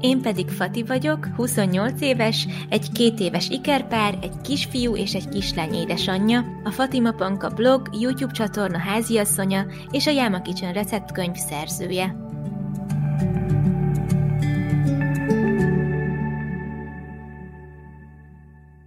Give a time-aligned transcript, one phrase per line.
[0.00, 5.74] Én pedig Fati vagyok, 28 éves, egy két éves ikerpár, egy kisfiú és egy kislány
[5.74, 12.16] édesanyja, a Fatima Panka blog, YouTube csatorna háziasszonya és a Yama Kitchen receptkönyv szerzője.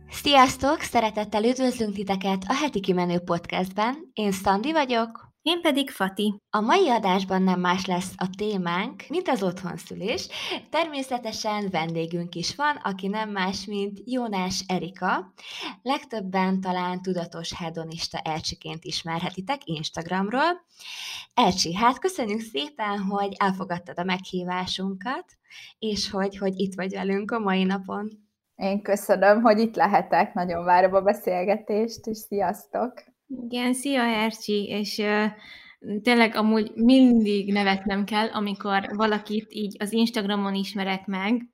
[0.10, 0.82] Sziasztok!
[0.82, 3.96] Szeretettel üdvözlünk titeket a Heti Kimenő Podcastben.
[4.14, 5.29] Én Szandi vagyok.
[5.42, 6.36] Én pedig Fati.
[6.50, 10.28] A mai adásban nem más lesz a témánk, mint az otthonszülés.
[10.70, 15.34] Természetesen vendégünk is van, aki nem más, mint Jónás Erika.
[15.82, 20.66] Legtöbben talán tudatos hedonista Elcsiként ismerhetitek Instagramról.
[21.34, 25.26] Elcsi, hát köszönjük szépen, hogy elfogadtad a meghívásunkat,
[25.80, 28.10] és hogy, hogy itt vagy velünk a mai napon.
[28.56, 33.09] Én köszönöm, hogy itt lehetek, nagyon várom a beszélgetést, és sziasztok!
[33.30, 35.26] Igen, szia Ercsi, és uh,
[36.02, 41.50] tényleg amúgy mindig nevetnem kell, amikor valakit így az Instagramon ismerek meg,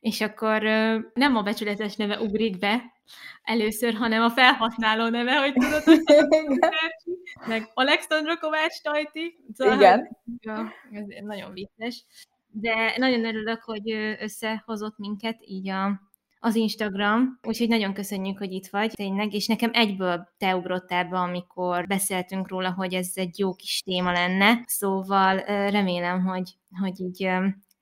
[0.00, 2.94] és akkor uh, nem a becsületes neve ugrik be
[3.42, 6.02] először, hanem a felhasználó neve, hogy tudod, hogy
[6.60, 9.38] Ercsi, meg Alexandra Kovács Tajti.
[9.54, 10.16] Szóval, Igen.
[10.40, 12.04] Ja, ez nagyon vicces.
[12.50, 16.00] De nagyon örülök, hogy összehozott minket így a
[16.46, 21.18] az Instagram, úgyhogy nagyon köszönjük, hogy itt vagy, tényleg, és nekem egyből te ugrottál be,
[21.18, 25.36] amikor beszéltünk róla, hogy ez egy jó kis téma lenne, szóval
[25.70, 27.28] remélem, hogy, hogy így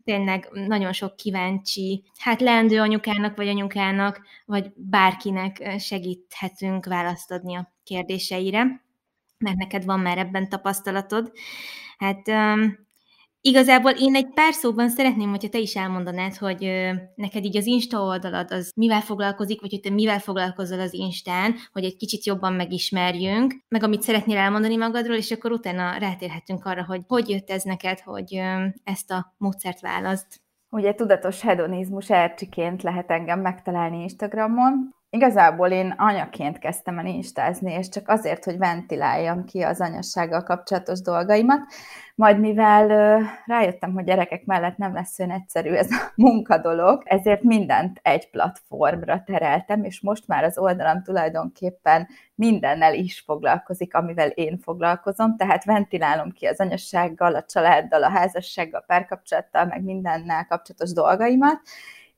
[0.05, 7.73] tényleg nagyon sok kíváncsi, hát leendő anyukának, vagy anyukának, vagy bárkinek segíthetünk választ adni a
[7.83, 8.85] kérdéseire,
[9.39, 11.33] mert neked van már ebben tapasztalatod.
[11.99, 12.29] Hát
[13.47, 16.61] Igazából én egy pár szóban szeretném, hogyha te is elmondanád, hogy
[17.15, 21.55] neked így az Insta oldalad az mivel foglalkozik, vagy hogy te mivel foglalkozol az Instán,
[21.73, 26.85] hogy egy kicsit jobban megismerjünk, meg amit szeretnél elmondani magadról, és akkor utána rátérhetünk arra,
[26.85, 28.41] hogy hogy jött ez neked, hogy
[28.85, 30.41] ezt a módszert választ.
[30.71, 34.95] Ugye tudatos hedonizmus ercsiként lehet engem megtalálni Instagramon.
[35.15, 41.01] Igazából én anyaként kezdtem el instázni, és csak azért, hogy ventiláljam ki az anyassággal kapcsolatos
[41.01, 41.61] dolgaimat,
[42.15, 42.87] majd mivel
[43.47, 49.23] rájöttem, hogy gyerekek mellett nem lesz olyan egyszerű ez a munkadolog, ezért mindent egy platformra
[49.27, 56.31] tereltem, és most már az oldalam tulajdonképpen mindennel is foglalkozik, amivel én foglalkozom, tehát ventilálom
[56.31, 61.61] ki az anyassággal, a családdal, a házassággal, a párkapcsolattal, meg mindennel kapcsolatos dolgaimat,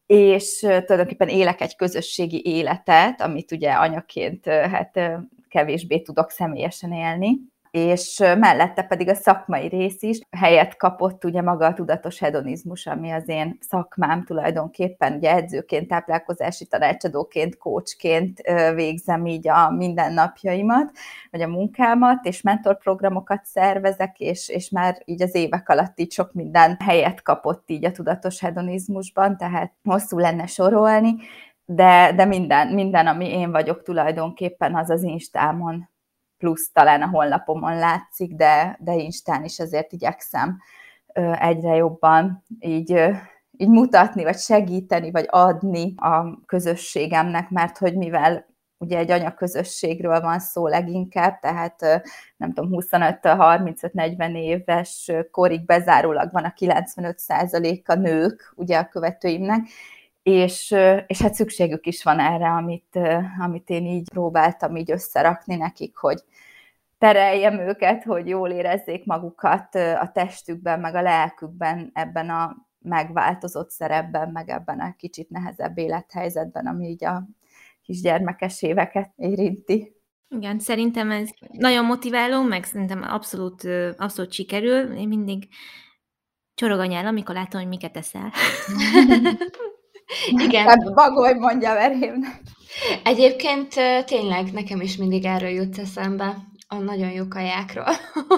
[0.07, 5.01] és tulajdonképpen élek egy közösségi életet, amit ugye anyaként hát
[5.49, 7.39] kevésbé tudok személyesen élni,
[7.79, 13.11] és mellette pedig a szakmai rész is helyet kapott ugye maga a tudatos hedonizmus, ami
[13.11, 18.41] az én szakmám tulajdonképpen, ugye edzőként, táplálkozási tanácsadóként, coachként
[18.75, 20.91] végzem így a mindennapjaimat,
[21.31, 26.33] vagy a munkámat, és mentorprogramokat szervezek, és, és már így az évek alatt így sok
[26.33, 31.15] minden helyet kapott így a tudatos hedonizmusban, tehát hosszú lenne sorolni,
[31.65, 35.89] de, de minden, minden, ami én vagyok tulajdonképpen, az az Instámon
[36.39, 40.59] plusz talán a honlapomon látszik, de, de Instán is azért igyekszem
[41.39, 42.91] egyre jobban így,
[43.57, 48.47] így mutatni, vagy segíteni, vagy adni a közösségemnek, mert hogy mivel
[48.79, 51.81] ugye egy anyaközösségről van szó leginkább, tehát
[52.37, 59.61] nem tudom, 25 35-40 éves korig bezárólag van a 95% a nők, ugye a követőimnek,
[60.27, 60.75] és,
[61.07, 62.99] és hát szükségük is van erre, amit,
[63.39, 66.23] amit én így próbáltam így összerakni nekik, hogy
[66.99, 74.29] tereljem őket, hogy jól érezzék magukat a testükben, meg a lelkükben ebben a megváltozott szerepben,
[74.29, 77.29] meg ebben a kicsit nehezebb élethelyzetben, ami így a
[77.83, 79.97] kisgyermekes éveket érinti.
[80.29, 83.65] Igen, szerintem ez nagyon motiváló, meg szerintem abszolút,
[83.97, 84.97] abszolút sikerül.
[84.97, 85.49] Én mindig
[86.55, 88.33] csorog a nyál, amikor látom, hogy miket eszel.
[90.29, 90.65] Igen.
[90.65, 92.41] Tehát bagoly mondja verémnek.
[93.05, 93.75] Egyébként
[94.05, 96.37] tényleg nekem is mindig erről jut eszembe,
[96.69, 97.89] a nagyon jó kajákról.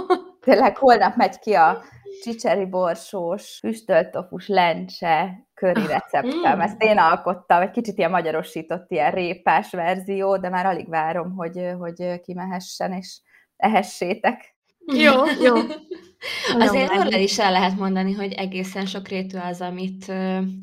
[0.44, 1.82] Tényleg holnap megy ki a
[2.22, 6.56] csicseri borsós, füstöltofus lencse köri receptem.
[6.56, 6.60] Mm.
[6.60, 11.74] Ezt én alkottam, egy kicsit ilyen magyarosított, ilyen répás verzió, de már alig várom, hogy,
[11.78, 13.20] hogy kimehessen, és
[13.56, 14.56] ehessétek.
[14.92, 15.12] Jó,
[15.42, 15.54] jó.
[16.66, 20.12] Azért arra is el lehet mondani, hogy egészen sok rétű az, amit,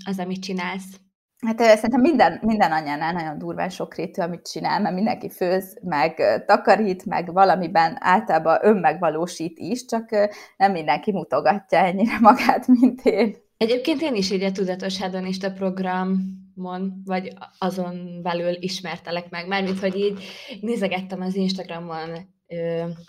[0.06, 1.00] az, amit csinálsz.
[1.46, 7.06] Hát szerintem minden, minden anyánál nagyon durván sokrétű, amit csinál, mert mindenki főz, meg takarít,
[7.06, 10.10] meg valamiben általában önmegvalósít is, csak
[10.58, 13.36] nem mindenki mutogatja ennyire magát, mint én.
[13.58, 19.96] Egyébként én is így a Tudatos Hedonista programon, vagy azon belül ismertelek meg, mármint, hogy
[19.96, 20.24] így
[20.62, 22.34] nézegettem az Instagramon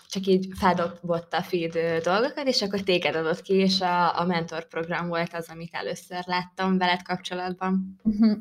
[0.07, 1.73] csak így feldobott a feed
[2.03, 6.23] dolgokat, és akkor téged adott ki, és a, a mentor program volt az, amit először
[6.25, 7.99] láttam veled kapcsolatban.
[8.03, 8.37] Uh-huh.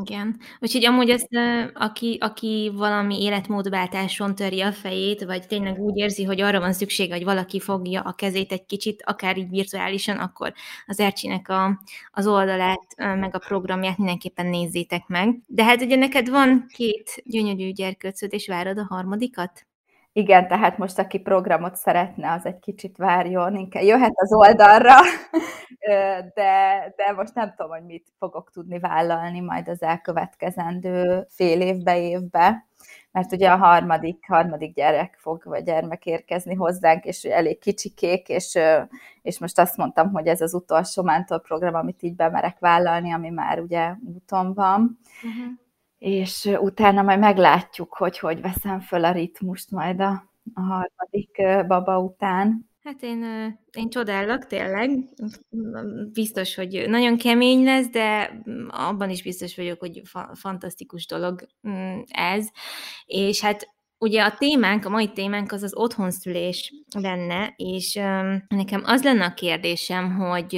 [0.00, 0.40] Igen.
[0.60, 1.28] Úgyhogy amúgy ezt,
[1.74, 7.14] aki, aki valami életmódváltáson töri a fejét, vagy tényleg úgy érzi, hogy arra van szüksége,
[7.14, 10.52] hogy valaki fogja a kezét egy kicsit, akár így virtuálisan, akkor
[10.86, 11.80] az Ercsinek a,
[12.10, 15.40] az oldalát, meg a programját mindenképpen nézzétek meg.
[15.46, 19.67] De hát ugye neked van két gyönyörű gyerkőcöd, és várod a harmadikat?
[20.18, 24.94] Igen, tehát most aki programot szeretne, az egy kicsit várjon, inkább jöhet az oldalra,
[26.34, 32.00] de, de most nem tudom, hogy mit fogok tudni vállalni majd az elkövetkezendő fél évbe,
[32.00, 32.66] évbe,
[33.12, 38.58] mert ugye a harmadik, harmadik gyerek fog, vagy gyermek érkezni hozzánk, és elég kicsikék, és,
[39.22, 43.60] és most azt mondtam, hogy ez az utolsó mentorprogram, amit így bemerek vállalni, ami már
[43.60, 44.98] ugye úton van.
[45.22, 45.66] Uh-huh
[45.98, 51.98] és utána majd meglátjuk, hogy hogy veszem föl a ritmust majd a, a harmadik baba
[51.98, 52.68] után.
[52.84, 53.22] Hát én,
[53.72, 54.90] én csodálok, tényleg.
[56.12, 62.00] Biztos, hogy nagyon kemény lesz, de abban is biztos vagyok, hogy fa- fantasztikus dolog mm,
[62.06, 62.48] ez.
[63.06, 63.68] És hát
[63.98, 67.94] ugye a témánk, a mai témánk az az otthonszülés lenne, és
[68.48, 70.54] nekem az lenne a kérdésem, hogy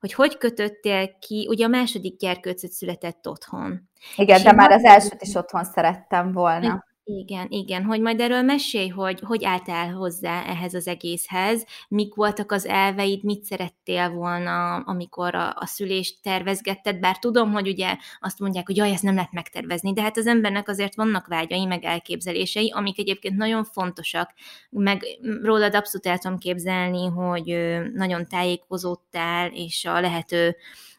[0.00, 3.88] hogy hogy kötöttél ki, ugye a második gyerkőcöt született otthon.
[4.16, 6.85] Igen, de már az elsőt is otthon szerettem volna.
[7.08, 12.52] Igen, igen, hogy majd erről mesélj, hogy hogy álltál hozzá ehhez az egészhez, mik voltak
[12.52, 18.38] az elveid, mit szerettél volna, amikor a, a szülést tervezgetted, bár tudom, hogy ugye azt
[18.38, 21.84] mondják, hogy jaj, ezt nem lehet megtervezni, de hát az embernek azért vannak vágyai, meg
[21.84, 24.32] elképzelései, amik egyébként nagyon fontosak,
[24.70, 25.02] meg
[25.42, 27.56] rólad abszolút el tudom képzelni, hogy
[27.92, 30.56] nagyon tájékozódtál, és a lehető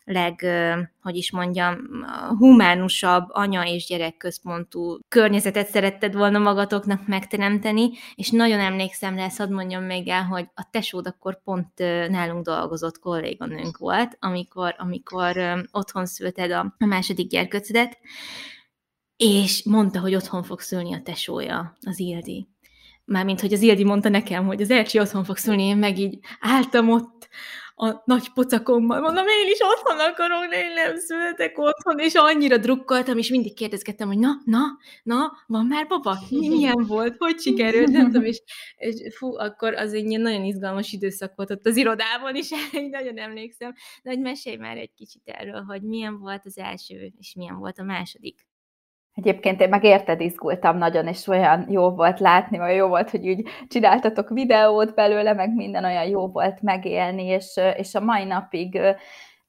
[0.07, 0.45] leg,
[1.01, 1.77] hogy is mondjam,
[2.38, 9.51] humánusabb anya és gyerek központú környezetet szeretted volna magatoknak megteremteni, és nagyon emlékszem rá, hadd
[9.51, 11.77] mondjam még el, hogy a tesód akkor pont
[12.09, 15.38] nálunk dolgozott kolléganőnk volt, amikor, amikor
[15.71, 17.98] otthon szülted a, a második gyerkőcödet,
[19.18, 22.48] és mondta, hogy otthon fog szülni a tesója, az Ildi.
[23.06, 26.19] Mármint, hogy az Ildi mondta nekem, hogy az Ercsi otthon fog szülni, én meg így
[26.39, 27.30] álltam ott
[27.80, 33.18] a nagy pocakommal, mondom, én is otthon akarok, én nem születek otthon, és annyira drukkoltam,
[33.18, 36.18] és mindig kérdezgettem, hogy na, na, na, van már baba?
[36.30, 37.16] Milyen volt?
[37.18, 37.88] Hogy sikerült?
[37.88, 38.42] Nem tudom, és,
[38.76, 43.18] és fú, akkor az egy nagyon izgalmas időszak volt ott az irodában is, így nagyon
[43.18, 47.58] emlékszem, de hogy mesélj már egy kicsit erről, hogy milyen volt az első, és milyen
[47.58, 48.46] volt a második.
[49.18, 53.30] Egyébként én meg érted izgultam nagyon, és olyan jó volt látni, olyan jó volt, hogy
[53.30, 58.80] úgy csináltatok videót belőle, meg minden olyan jó volt megélni, és, és a mai napig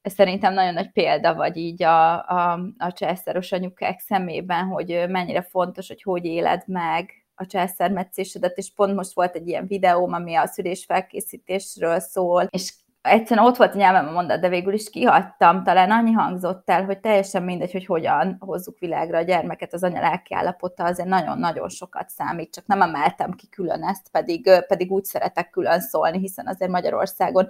[0.01, 5.87] szerintem nagyon nagy példa vagy így a, a, a császáros anyukák szemében, hogy mennyire fontos,
[5.87, 10.47] hogy hogy éled meg a császármetszésedet, és pont most volt egy ilyen videóm, ami a
[10.47, 15.91] szülésfelkészítésről szól, és egyszerűen ott volt a nyelvem a mondat, de végül is kihagytam, talán
[15.91, 20.33] annyi hangzott el, hogy teljesen mindegy, hogy hogyan hozzuk világra a gyermeket, az anya lelki
[20.33, 25.49] állapota azért nagyon-nagyon sokat számít, csak nem emeltem ki külön ezt, pedig, pedig úgy szeretek
[25.49, 27.47] külön szólni, hiszen azért Magyarországon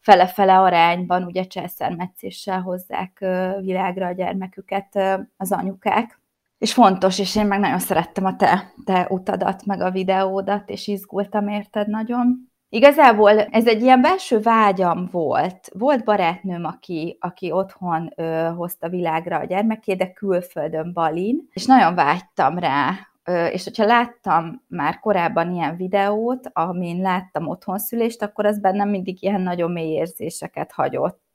[0.00, 3.18] fele-fele arányban ugye császármetszéssel hozzák
[3.60, 4.98] világra a gyermeküket
[5.36, 6.20] az anyukák.
[6.58, 10.86] És fontos, és én meg nagyon szerettem a te, te utadat, meg a videódat, és
[10.86, 12.47] izgultam érted nagyon.
[12.70, 15.68] Igazából ez egy ilyen belső vágyam volt.
[15.72, 21.94] Volt barátnőm, aki, aki otthon ö, hozta világra a gyermekét, de külföldön Balin, és nagyon
[21.94, 22.90] vágytam rá,
[23.50, 29.40] és hogyha láttam már korábban ilyen videót, amin láttam otthonszülést, akkor az bennem mindig ilyen
[29.40, 31.27] nagyon mély érzéseket hagyott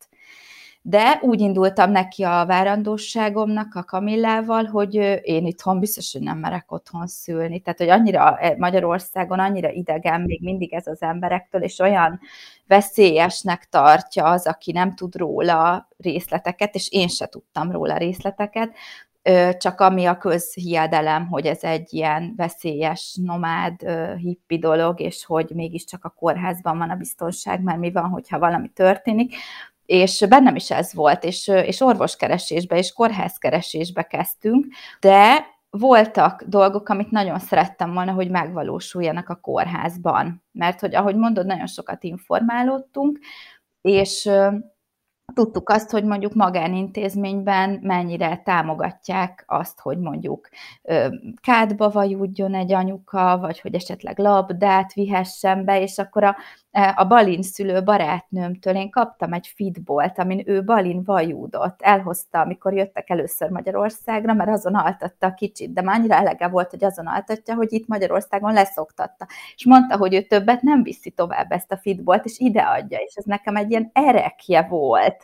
[0.86, 6.72] de úgy indultam neki a várandóságomnak a Kamillával, hogy én itthon biztos, hogy nem merek
[6.72, 7.60] otthon szülni.
[7.60, 12.20] Tehát, hogy annyira e, Magyarországon annyira idegen még mindig ez az emberektől, és olyan
[12.68, 18.76] veszélyesnek tartja az, aki nem tud róla részleteket, és én se tudtam róla részleteket,
[19.58, 23.82] csak ami a közhiedelem, hogy ez egy ilyen veszélyes, nomád,
[24.18, 28.68] hippi dolog, és hogy mégiscsak a kórházban van a biztonság, mert mi van, hogyha valami
[28.68, 29.36] történik
[29.86, 34.66] és bennem is ez volt, és, és orvoskeresésbe és kórházkeresésbe kezdtünk,
[35.00, 41.46] de voltak dolgok, amit nagyon szerettem volna, hogy megvalósuljanak a kórházban, mert hogy ahogy mondod,
[41.46, 43.20] nagyon sokat informálódtunk,
[43.82, 44.30] és
[45.34, 50.50] tudtuk azt, hogy mondjuk magánintézményben mennyire támogatják azt, hogy mondjuk
[51.42, 56.36] kádba vajudjon egy anyuka, vagy hogy esetleg labdát vihessen be, és akkor a,
[56.96, 63.10] a balin szülő barátnőmtől én kaptam egy fitbolt, amin ő balin vajúdott, elhozta, amikor jöttek
[63.10, 67.56] először Magyarországra, mert azon altatta a kicsit, de már annyira elege volt, hogy azon altatja,
[67.56, 69.28] hogy itt Magyarországon leszoktatta.
[69.56, 73.16] És mondta, hogy ő többet nem viszi tovább ezt a fitbolt, és ide adja, és
[73.16, 75.24] ez nekem egy ilyen erekje volt.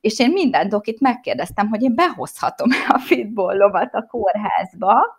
[0.00, 5.17] És én minden dokit megkérdeztem, hogy én behozhatom a fitbollomat a kórházba,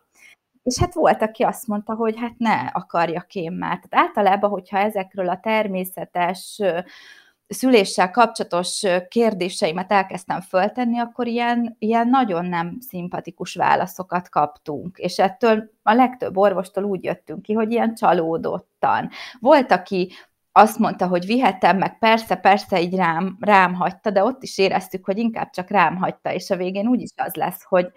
[0.69, 3.79] és hát volt, aki azt mondta, hogy hát ne akarjak én már.
[3.79, 6.61] Tehát általában, hogyha ezekről a természetes
[7.47, 15.71] szüléssel kapcsolatos kérdéseimet elkezdtem föltenni, akkor ilyen, ilyen nagyon nem szimpatikus válaszokat kaptunk, és ettől
[15.83, 19.09] a legtöbb orvostól úgy jöttünk ki, hogy ilyen csalódottan.
[19.39, 20.11] Volt, aki
[20.51, 25.05] azt mondta, hogy vihetem, meg persze, persze így rám, rám hagyta, de ott is éreztük,
[25.05, 27.91] hogy inkább csak rám hagyta, és a végén úgyis az lesz, hogy,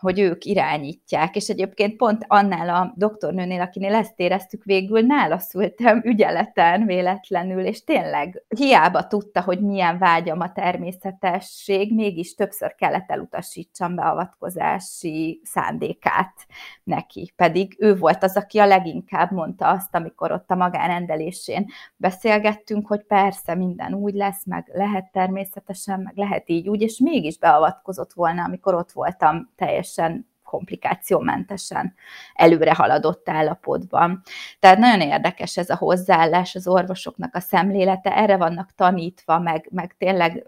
[0.00, 6.02] hogy ők irányítják, és egyébként pont annál a doktornőnél, akinél ezt éreztük végül, nála szültem
[6.04, 13.94] ügyeleten véletlenül, és tényleg hiába tudta, hogy milyen vágyam a természetesség, mégis többször kellett elutasítsam
[13.94, 16.46] beavatkozási szándékát
[16.84, 21.66] neki, pedig ő volt az, aki a leginkább mondta azt, amikor ott a magánrendelésén
[21.96, 27.38] beszélgettünk, hogy persze minden úgy lesz, meg lehet természetesen, meg lehet így úgy, és mégis
[27.38, 31.94] beavatkozott volna, amikor ott voltam teljes teljesen komplikációmentesen
[32.34, 34.22] előre haladott állapotban.
[34.58, 39.94] Tehát nagyon érdekes ez a hozzáállás, az orvosoknak a szemlélete, erre vannak tanítva, meg, meg
[39.98, 40.44] tényleg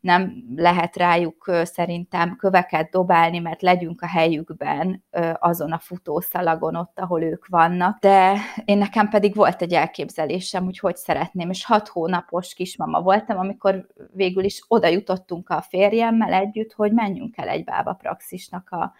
[0.00, 5.04] nem lehet rájuk szerintem köveket dobálni, mert legyünk a helyükben
[5.38, 7.98] azon a futószalagon ott, ahol ők vannak.
[7.98, 13.38] De én nekem pedig volt egy elképzelésem, hogy hogy szeretném, és hat hónapos kismama voltam,
[13.38, 18.92] amikor végül is oda jutottunk a férjemmel együtt, hogy menjünk el egy bába praxisnak a,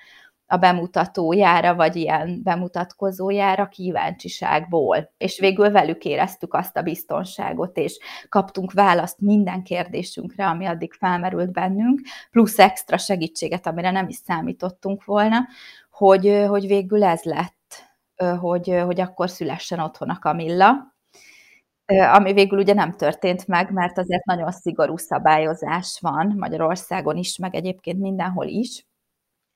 [0.49, 5.13] a bemutatójára, vagy ilyen bemutatkozójára kíváncsiságból.
[5.19, 11.53] És végül velük éreztük azt a biztonságot, és kaptunk választ minden kérdésünkre, ami addig felmerült
[11.53, 12.01] bennünk,
[12.31, 15.39] plusz extra segítséget, amire nem is számítottunk volna,
[15.91, 17.91] hogy, hogy végül ez lett,
[18.41, 20.97] hogy, hogy akkor szülessen otthon a Kamilla,
[21.87, 27.55] ami végül ugye nem történt meg, mert azért nagyon szigorú szabályozás van Magyarországon is, meg
[27.55, 28.87] egyébként mindenhol is,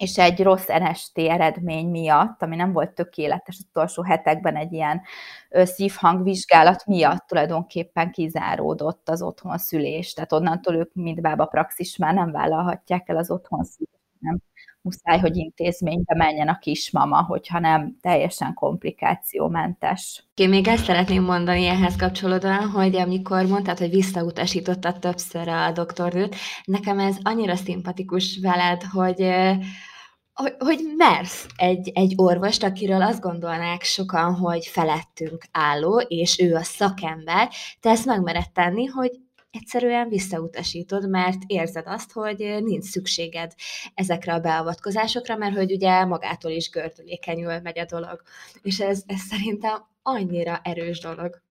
[0.03, 5.03] és egy rossz NST eredmény miatt, ami nem volt tökéletes az utolsó hetekben egy ilyen
[5.51, 10.13] szívhangvizsgálat miatt tulajdonképpen kizáródott az otthon szülés.
[10.13, 14.39] Tehát onnantól ők, mint bába praxis már nem vállalhatják el az otthon szülést, nem
[14.81, 20.25] muszáj, hogy intézménybe menjen a kismama, hogyha nem teljesen komplikációmentes.
[20.35, 26.35] Én még ezt szeretném mondani ehhez kapcsolódóan, hogy amikor mondtad, hogy visszautasítottad többször a doktornőt,
[26.65, 29.21] nekem ez annyira szimpatikus veled, hogy
[30.35, 36.55] hogy, hogy mersz egy, egy orvost, akiről azt gondolnák sokan, hogy felettünk álló, és ő
[36.55, 37.49] a szakember,
[37.81, 39.11] te ezt megmered tenni, hogy
[39.51, 43.53] egyszerűen visszautasítod, mert érzed azt, hogy nincs szükséged
[43.95, 48.23] ezekre a beavatkozásokra, mert hogy ugye magától is gördülékenyül megy a dolog.
[48.63, 51.43] És ez, ez szerintem annyira erős dolog.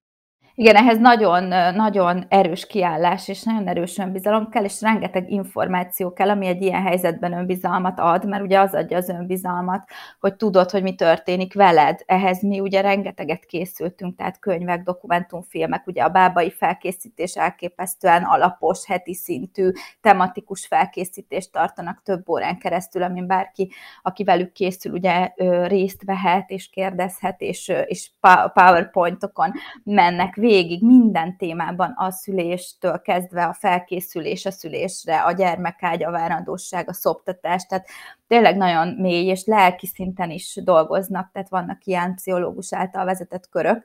[0.54, 1.44] Igen, ehhez nagyon,
[1.74, 6.82] nagyon erős kiállás és nagyon erős önbizalom kell, és rengeteg információ kell, ami egy ilyen
[6.82, 9.88] helyzetben önbizalmat ad, mert ugye az adja az önbizalmat,
[10.20, 12.02] hogy tudod, hogy mi történik veled.
[12.06, 19.14] Ehhez mi ugye rengeteget készültünk, tehát könyvek, dokumentumfilmek, ugye a bábai felkészítés elképesztően alapos, heti
[19.14, 23.70] szintű, tematikus felkészítést tartanak több órán keresztül, amin bárki,
[24.02, 25.32] aki velük készül, ugye
[25.66, 28.10] részt vehet és kérdezhet, és, és
[28.54, 29.52] PowerPointokon
[29.84, 36.88] mennek végig minden témában a szüléstől kezdve a felkészülés a szülésre, a gyermekágy, a várandóság,
[36.88, 37.86] a szoptatás, tehát
[38.26, 43.84] tényleg nagyon mély és lelki szinten is dolgoznak, tehát vannak ilyen pszichológus által vezetett körök,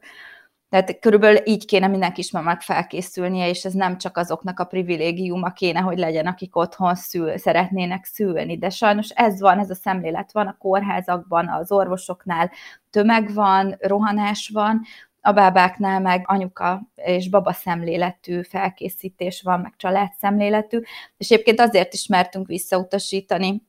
[0.69, 5.79] tehát körülbelül így kéne minden kismamának felkészülnie, és ez nem csak azoknak a privilégiuma kéne,
[5.79, 8.57] hogy legyen, akik otthon szül, szeretnének szülni.
[8.57, 12.51] De sajnos ez van, ez a szemlélet van a kórházakban, az orvosoknál,
[12.89, 14.81] tömeg van, rohanás van,
[15.27, 20.79] a bábáknál meg anyuka és baba szemléletű felkészítés van, meg család szemléletű,
[21.17, 23.61] és egyébként azért is mertünk visszautasítani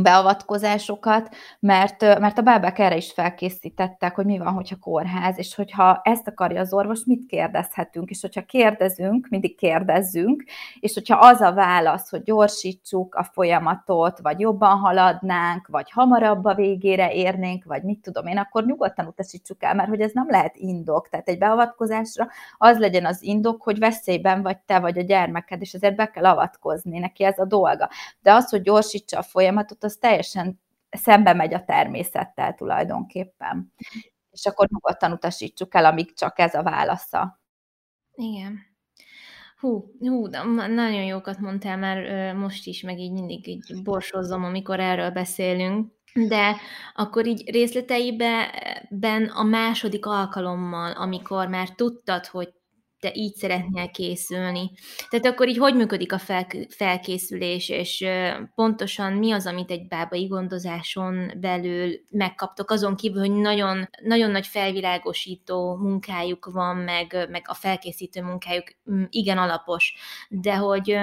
[0.00, 6.00] beavatkozásokat, mert, mert a bábák erre is felkészítettek, hogy mi van, hogyha kórház, és hogyha
[6.04, 10.44] ezt akarja az orvos, mit kérdezhetünk, és hogyha kérdezünk, mindig kérdezzünk,
[10.80, 16.54] és hogyha az a válasz, hogy gyorsítsuk a folyamatot, vagy jobban haladnánk, vagy hamarabb a
[16.54, 20.56] végére érnénk, vagy mit tudom én, akkor nyugodtan utasítsuk el, mert hogy ez nem lehet
[20.56, 25.60] indok, tehát egy beavatkozásra az legyen az indok, hogy veszélyben vagy te, vagy a gyermeked,
[25.60, 27.88] és ezért be kell avatkozni, neki ez a dolga.
[28.22, 30.60] De az, hogy gyorsítsa a folyamatot, az teljesen
[30.90, 33.72] szembe megy a természettel tulajdonképpen.
[34.30, 37.40] És akkor nyugodtan utasítsuk el, amíg csak ez a válasza.
[38.14, 38.58] Igen.
[39.58, 45.10] Hú, hú, nagyon jókat mondtál már most is, meg így mindig így borsozom, amikor erről
[45.10, 45.92] beszélünk.
[46.14, 46.56] De
[46.94, 52.52] akkor így részleteiben a második alkalommal, amikor már tudtad, hogy
[53.02, 54.70] te így szeretnél készülni.
[55.08, 58.04] Tehát akkor így hogy működik a fel, felkészülés, és
[58.54, 64.46] pontosan mi az, amit egy bábai gondozáson belül megkaptok, azon kívül, hogy nagyon, nagyon nagy
[64.46, 68.64] felvilágosító munkájuk van, meg, meg a felkészítő munkájuk
[69.08, 69.94] igen alapos,
[70.28, 70.96] de hogy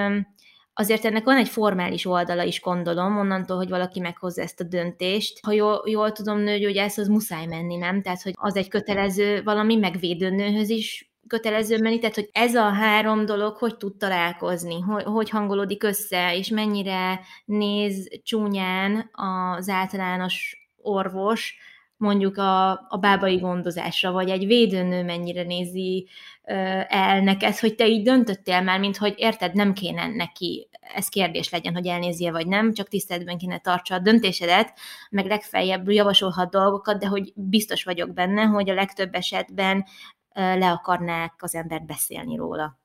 [0.73, 5.39] azért ennek van egy formális oldala is, gondolom, onnantól, hogy valaki meghozza ezt a döntést.
[5.45, 8.01] Ha jól, jól tudom, nőgyógyász, az muszáj menni, nem?
[8.01, 13.25] Tehát, hogy az egy kötelező valami, meg védőnőhöz is kötelező menni, hogy ez a három
[13.25, 21.57] dolog hogy tud találkozni, hogy, hogy hangolódik össze, és mennyire néz csúnyán az általános orvos
[21.97, 26.07] mondjuk a, a bábai gondozásra, vagy egy védőnő mennyire nézi
[26.43, 26.53] ö,
[26.87, 31.49] el neked, hogy te így döntöttél már, mint hogy érted, nem kéne neki, ez kérdés
[31.49, 34.73] legyen, hogy elnézje vagy nem, csak tiszteletben kéne tartsa a döntésedet,
[35.09, 39.85] meg legfeljebb javasolhat dolgokat, de hogy biztos vagyok benne, hogy a legtöbb esetben
[40.33, 42.79] le akarnák az embert beszélni róla.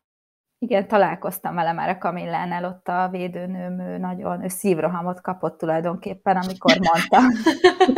[0.64, 6.36] Igen, találkoztam vele már a Kamillánál, ott a védőnőm ő nagyon ő szívrohamot kapott tulajdonképpen,
[6.36, 7.20] amikor mondta.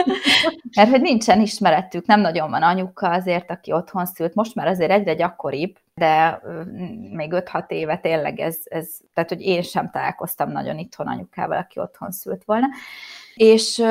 [0.77, 4.35] Mert hogy nincsen ismeretük, nem nagyon van anyuka azért, aki otthon szült.
[4.35, 6.43] Most már azért egyre gyakoribb, de
[7.13, 11.81] még 5-6 éve tényleg ez, ez, tehát hogy én sem találkoztam nagyon itthon anyukával, aki
[11.81, 12.67] otthon szült volna.
[13.35, 13.85] És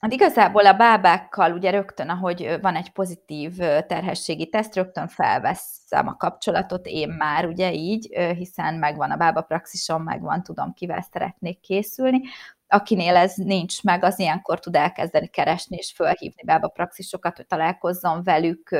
[0.00, 6.16] Hát igazából a bábákkal ugye rögtön, ahogy van egy pozitív terhességi teszt, rögtön felveszem a
[6.16, 12.20] kapcsolatot én már, ugye így, hiszen megvan a bábapraxisom, megvan, tudom, kivel szeretnék készülni.
[12.68, 18.76] Akinél ez nincs meg, az ilyenkor tud elkezdeni keresni és fölhívni bábapraxisokat, hogy találkozzon velük,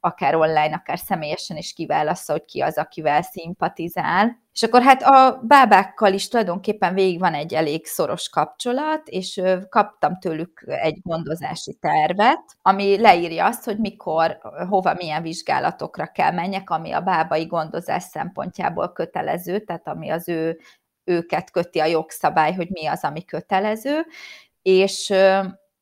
[0.00, 4.38] akár online, akár személyesen, és kiválassza, hogy ki az, akivel szimpatizál.
[4.52, 10.18] És akkor hát a bábákkal is tulajdonképpen végig van egy elég szoros kapcsolat, és kaptam
[10.18, 16.92] tőlük egy gondozási tervet, ami leírja azt, hogy mikor, hova, milyen vizsgálatokra kell menjek, ami
[16.92, 20.58] a bábai gondozás szempontjából kötelező, tehát ami az ő
[21.10, 24.06] őket köti a jogszabály, hogy mi az, ami kötelező,
[24.62, 25.12] és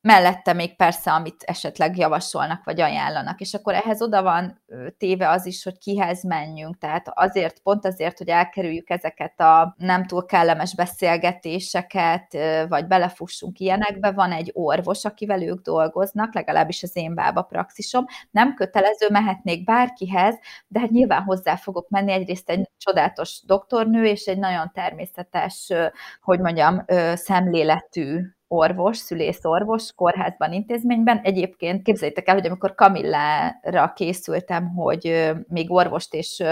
[0.01, 3.39] mellette még persze, amit esetleg javasolnak, vagy ajánlanak.
[3.39, 4.61] És akkor ehhez oda van
[4.97, 6.77] téve az is, hogy kihez menjünk.
[6.77, 14.11] Tehát azért, pont azért, hogy elkerüljük ezeket a nem túl kellemes beszélgetéseket, vagy belefussunk ilyenekbe,
[14.11, 18.05] van egy orvos, akivel ők dolgoznak, legalábbis az én bába praxisom.
[18.31, 20.35] Nem kötelező, mehetnék bárkihez,
[20.67, 25.73] de hát nyilván hozzá fogok menni egyrészt egy csodálatos doktornő, és egy nagyon természetes,
[26.21, 28.19] hogy mondjam, szemléletű
[28.51, 31.19] orvos, szülészorvos kórházban, intézményben.
[31.23, 36.43] Egyébként képzeljétek el, hogy amikor Kamillára készültem, hogy még orvost és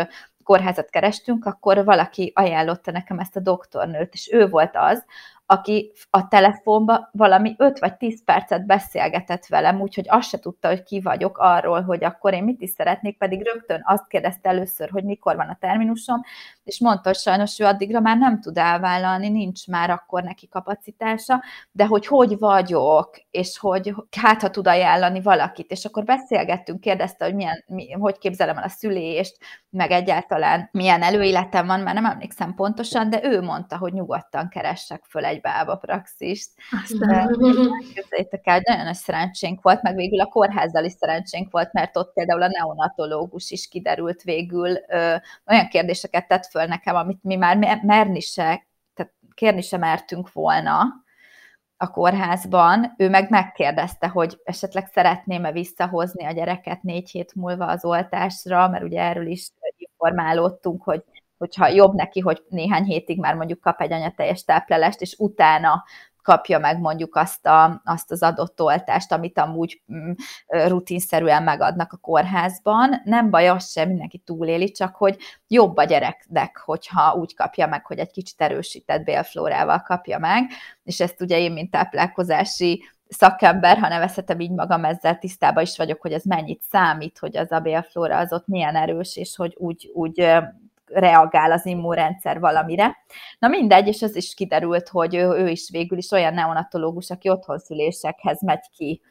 [0.43, 5.05] kórházat kerestünk, akkor valaki ajánlotta nekem ezt a doktornőt, és ő volt az,
[5.45, 10.83] aki a telefonba valami 5 vagy 10 percet beszélgetett velem, úgyhogy azt se tudta, hogy
[10.83, 15.03] ki vagyok arról, hogy akkor én mit is szeretnék, pedig rögtön azt kérdezte először, hogy
[15.03, 16.21] mikor van a terminusom,
[16.67, 21.43] és mondta, hogy sajnos ő addigra már nem tud elvállalni, nincs már akkor neki kapacitása,
[21.71, 27.25] de hogy hogy vagyok, és hogy hát ha tud ajánlani valakit, és akkor beszélgettünk, kérdezte,
[27.25, 29.37] hogy milyen, mi, hogy képzelem el a szülést,
[29.69, 35.03] meg egyáltalán milyen előéletem van, már nem emlékszem pontosan, de ő mondta, hogy nyugodtan keressek
[35.09, 36.51] föl egy bába praxist.
[37.93, 42.13] Képzeljétek el, nagyon nagy szerencsénk volt, meg végül a kórházzal is szerencsénk volt, mert ott
[42.13, 45.15] például a neonatológus is kiderült végül, ö,
[45.47, 51.05] olyan kérdéseket tett föl nekem, amit mi már merni se, tehát kérni se mertünk volna,
[51.77, 57.85] a kórházban, ő meg megkérdezte, hogy esetleg szeretném-e visszahozni a gyereket négy hét múlva az
[57.85, 61.03] oltásra, mert ugye erről is informálódtunk, hogy
[61.37, 65.83] hogyha jobb neki, hogy néhány hétig már mondjuk kap egy anyateljes táplálást, és utána
[66.27, 70.11] kapja meg mondjuk azt, a, azt az adott oltást, amit amúgy mm,
[70.47, 73.01] rutinszerűen megadnak a kórházban.
[73.03, 77.85] Nem baj az sem, mindenki túléli, csak hogy jobb a gyereknek, hogyha úgy kapja meg,
[77.85, 80.49] hogy egy kicsit erősített bélflórával kapja meg,
[80.83, 86.01] és ezt ugye én, mint táplálkozási szakember, ha nevezhetem így magam, ezzel tisztában is vagyok,
[86.01, 89.91] hogy ez mennyit számít, hogy az a bélflóra az ott milyen erős, és hogy úgy,
[89.93, 90.19] úgy
[90.93, 92.97] reagál az immunrendszer valamire.
[93.39, 97.29] Na mindegy, és az is kiderült, hogy ő, ő is végül is olyan neonatológus, aki
[97.29, 99.01] otthonszülésekhez megy ki.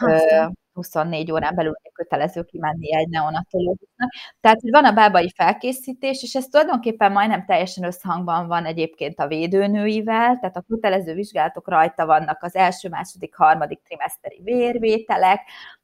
[0.00, 0.60] Aztán.
[0.72, 4.10] 24 órán belül kötelező kimenni egy neonatológusnak.
[4.40, 9.26] Tehát, hogy van a bábai felkészítés, és ez tulajdonképpen majdnem teljesen összhangban van egyébként a
[9.26, 15.40] védőnőivel, tehát a kötelező vizsgálatok rajta vannak az első, második, harmadik trimeszteri vérvételek,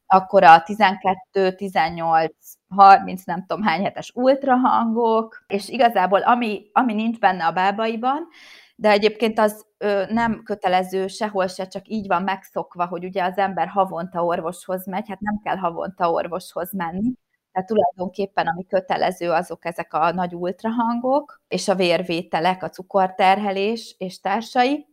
[0.06, 2.34] akkor a 12, 18,
[2.68, 8.28] 30, nem tudom hány hetes ultrahangok, és igazából ami, ami nincs benne a bábaiban,
[8.76, 13.38] de egyébként az ö, nem kötelező sehol se, csak így van megszokva, hogy ugye az
[13.38, 17.12] ember havonta orvoshoz megy, hát nem kell havonta orvoshoz menni,
[17.52, 24.20] tehát tulajdonképpen ami kötelező, azok ezek a nagy ultrahangok, és a vérvételek, a cukorterhelés és
[24.20, 24.86] társai,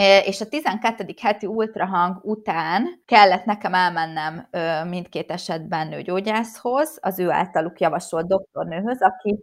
[0.00, 1.14] és a 12.
[1.20, 4.48] heti ultrahang után kellett nekem elmennem
[4.88, 9.40] mindkét esetben nőgyógyászhoz, az ő általuk javasolt doktornőhöz, aki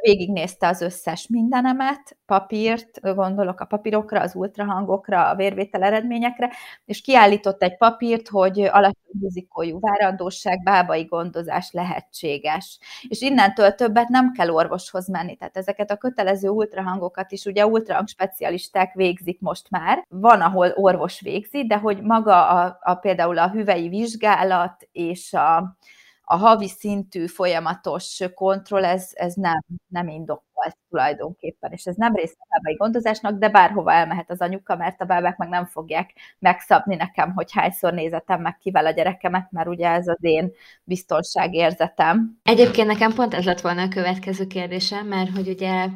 [0.00, 6.50] végignézte az összes mindenemet, papírt, gondolok a papírokra, az ultrahangokra, a vérvétel eredményekre,
[6.84, 12.78] és kiállított egy papírt, hogy alacsony rizikójú várandóság, bábai gondozás lehetséges.
[13.08, 15.36] És innentől többet nem kell orvoshoz menni.
[15.36, 20.04] Tehát ezeket a kötelező ultrahangokat is ugye ultrahang specialisták végzik most már.
[20.08, 25.76] Van, ahol orvos végzi, de hogy maga a, a például a hüvei vizsgálat és a,
[26.24, 32.34] a havi szintű folyamatos kontroll, ez, ez nem, nem indokolt tulajdonképpen, és ez nem része
[32.38, 36.94] a bábai gondozásnak, de bárhova elmehet az anyuka, mert a bábák meg nem fogják megszabni
[36.94, 40.52] nekem, hogy hányszor nézetem meg kivel a gyerekemet, mert ugye ez az én
[40.84, 42.38] biztonságérzetem.
[42.42, 45.86] Egyébként nekem pont ez lett volna a következő kérdésem, mert hogy ugye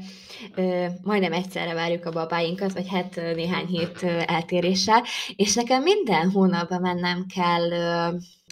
[0.55, 5.03] ö, majdnem egyszerre várjuk a babáinkat, vagy hát néhány hét eltéréssel,
[5.37, 7.71] és nekem minden hónapban mennem kell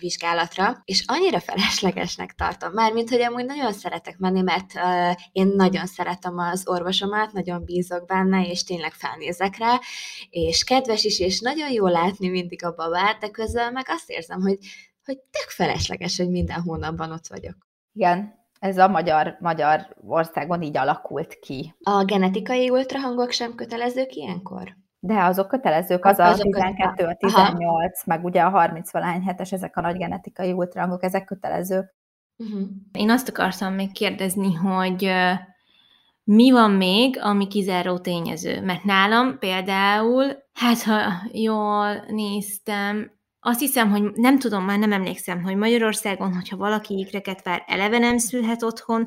[0.00, 5.86] vizsgálatra, és annyira feleslegesnek tartom, mármint, hogy amúgy nagyon szeretek menni, mert uh, én nagyon
[5.86, 9.80] szeretem az orvosomat, nagyon bízok benne, és tényleg felnézek rá,
[10.30, 14.40] és kedves is, és nagyon jó látni mindig a babát, de közben meg azt érzem,
[14.40, 14.58] hogy,
[15.04, 17.56] hogy tök felesleges, hogy minden hónapban ott vagyok.
[17.92, 21.74] Igen, ez a magyar, magyar országon így alakult ki.
[21.82, 24.76] A genetikai ultrahangok sem kötelezők ilyenkor?
[25.06, 27.90] De azok kötelezők, az a 12, a 18, Aha.
[28.04, 31.94] meg ugye a 30 valány hetes, ezek a nagy genetikai ultrahangok, ezek kötelezők.
[32.36, 32.68] Uh-huh.
[32.92, 35.12] Én azt akartam még kérdezni, hogy
[36.24, 38.62] mi van még, ami kizáró tényező?
[38.62, 40.98] Mert nálam például, hát ha
[41.32, 43.10] jól néztem,
[43.48, 47.98] azt hiszem, hogy nem tudom, már nem emlékszem, hogy Magyarországon, hogyha valaki ikreket vár, eleve
[47.98, 49.06] nem szülhet otthon,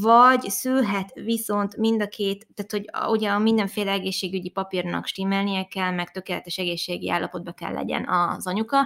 [0.00, 5.90] vagy szülhet viszont mind a két, tehát hogy ugye a mindenféle egészségügyi papírnak stimmelnie kell,
[5.90, 8.78] meg tökéletes egészségi állapotba kell legyen az anyuka,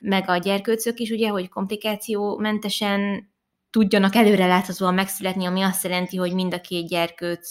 [0.00, 3.32] meg a gyerkőcök is, ugye, hogy komplikációmentesen
[3.70, 7.48] tudjanak előre láthatóan megszületni, ami azt jelenti, hogy mind a két gyerkőc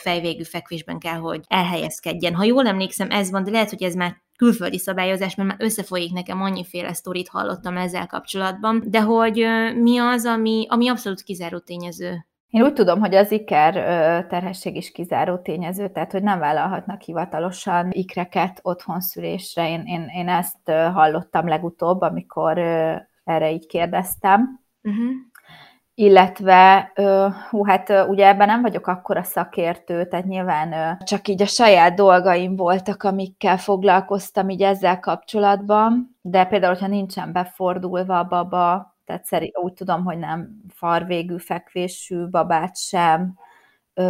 [0.00, 2.34] fejvégű fekvésben kell, hogy elhelyezkedjen.
[2.34, 6.12] Ha jól emlékszem, ez van, de lehet, hogy ez már külföldi szabályozás, mert már összefolyik
[6.12, 12.26] nekem annyiféle sztorit hallottam ezzel kapcsolatban, de hogy mi az, ami, ami abszolút kizáró tényező?
[12.48, 13.74] Én úgy tudom, hogy az iker
[14.26, 19.70] terhesség is kizáró tényező, tehát hogy nem vállalhatnak hivatalosan ikreket otthonszülésre.
[19.70, 22.58] Én, én, én ezt hallottam legutóbb, amikor
[23.24, 24.60] erre így kérdeztem.
[24.82, 25.31] Uh-huh
[26.02, 26.92] illetve,
[27.50, 32.56] hú, hát ugye ebben nem vagyok akkora szakértő, tehát nyilván csak így a saját dolgaim
[32.56, 39.58] voltak, amikkel foglalkoztam így ezzel kapcsolatban, de például, hogyha nincsen befordulva a baba, tehát szerint
[39.58, 43.34] úgy tudom, hogy nem farvégű fekvésű babát sem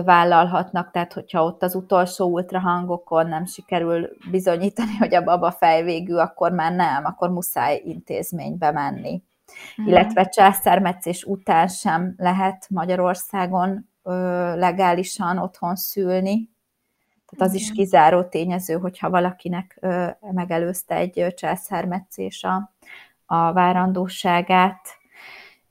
[0.05, 6.53] vállalhatnak, tehát hogyha ott az utolsó ultrahangokon nem sikerül bizonyítani, hogy a baba fejvégű, akkor
[6.53, 9.23] már nem, akkor muszáj intézménybe menni
[9.71, 9.87] uh-huh.
[9.87, 14.13] illetve császármetszés után sem lehet Magyarországon ö,
[14.57, 16.51] legálisan otthon szülni.
[17.27, 22.75] Tehát az is kizáró tényező, hogyha valakinek ö, megelőzte egy császármetszés a,
[23.27, 25.01] a várandóságát.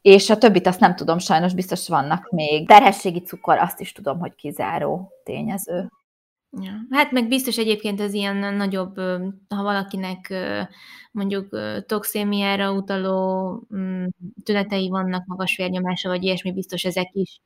[0.02, 2.67] És a többit azt nem tudom, sajnos biztos vannak még.
[2.67, 5.91] Terhességi cukor, azt is tudom, hogy kizáró tényező.
[6.60, 6.72] Ja.
[6.90, 8.96] Hát meg biztos egyébként az ilyen nagyobb,
[9.48, 10.34] ha valakinek
[11.12, 14.06] mondjuk toxémiára utaló mm,
[14.44, 17.42] tünetei vannak, magas vérnyomása, vagy ilyesmi, biztos ezek is.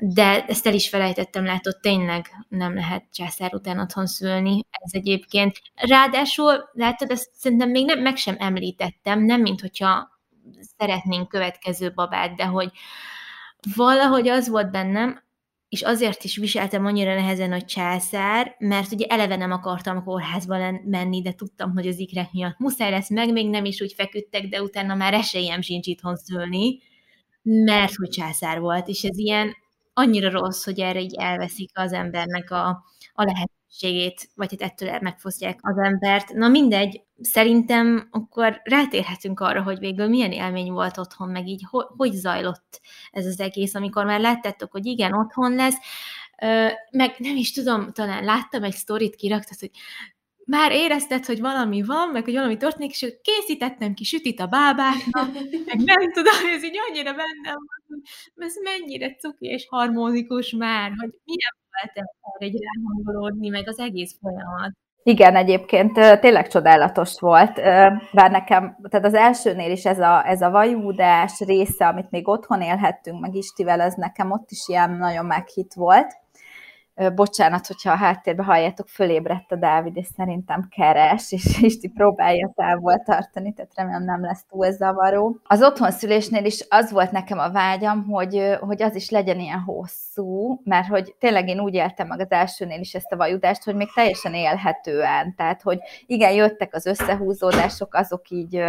[0.00, 4.64] De ezt el is felejtettem, látod, tényleg nem lehet császár után otthon szülni.
[4.70, 5.60] Ez egyébként.
[5.74, 10.08] Ráadásul, látod, ezt szerintem még nem, meg sem említettem, nem mint hogyha
[10.78, 12.70] szeretnénk következő babát, de hogy
[13.74, 15.23] valahogy az volt bennem,
[15.74, 21.22] és azért is viseltem annyira nehezen, hogy császár, mert ugye eleve nem akartam kórházba menni,
[21.22, 24.62] de tudtam, hogy az ikrek miatt muszáj lesz, meg még nem is úgy feküdtek, de
[24.62, 26.78] utána már esélyem sincs itthon szülni,
[27.42, 29.56] mert hogy császár volt, és ez ilyen
[29.92, 32.68] annyira rossz, hogy erre így elveszik az embernek a,
[33.14, 33.24] a
[33.80, 36.32] lehetőségét, vagy hát ettől megfosztják az embert.
[36.32, 41.90] Na mindegy, szerintem akkor rátérhetünk arra, hogy végül milyen élmény volt otthon, meg így ho-
[41.96, 45.76] hogy zajlott ez az egész, amikor már láttátok, hogy igen, otthon lesz,
[46.90, 49.70] meg nem is tudom, talán láttam egy sztorit, kiraktad, hogy
[50.46, 55.32] már érezted, hogy valami van, meg hogy valami történik, és készítettem ki sütit a bábáknak,
[55.66, 58.02] meg nem tudom, ez így annyira bennem van,
[58.34, 64.16] hogy ez mennyire cuki és harmonikus már, hogy milyen volt erre ráhangolódni, meg az egész
[64.20, 64.72] folyamat.
[65.02, 67.54] Igen, egyébként tényleg csodálatos volt,
[68.12, 72.60] bár nekem, tehát az elsőnél is ez a, ez a vajúdás része, amit még otthon
[72.60, 76.22] élhettünk meg Istivel, ez nekem ott is ilyen nagyon meghitt volt
[77.14, 83.02] bocsánat, hogyha a háttérben halljátok, fölébredt a Dávid, és szerintem keres, és Isti próbálja távol
[83.04, 85.40] tartani, tehát remélem nem lesz túl zavaró.
[85.44, 90.60] Az otthonszülésnél is az volt nekem a vágyam, hogy, hogy az is legyen ilyen hosszú,
[90.64, 93.92] mert hogy tényleg én úgy éltem meg az elsőnél is ezt a vajudást, hogy még
[93.94, 98.62] teljesen élhetően, tehát hogy igen, jöttek az összehúzódások, azok így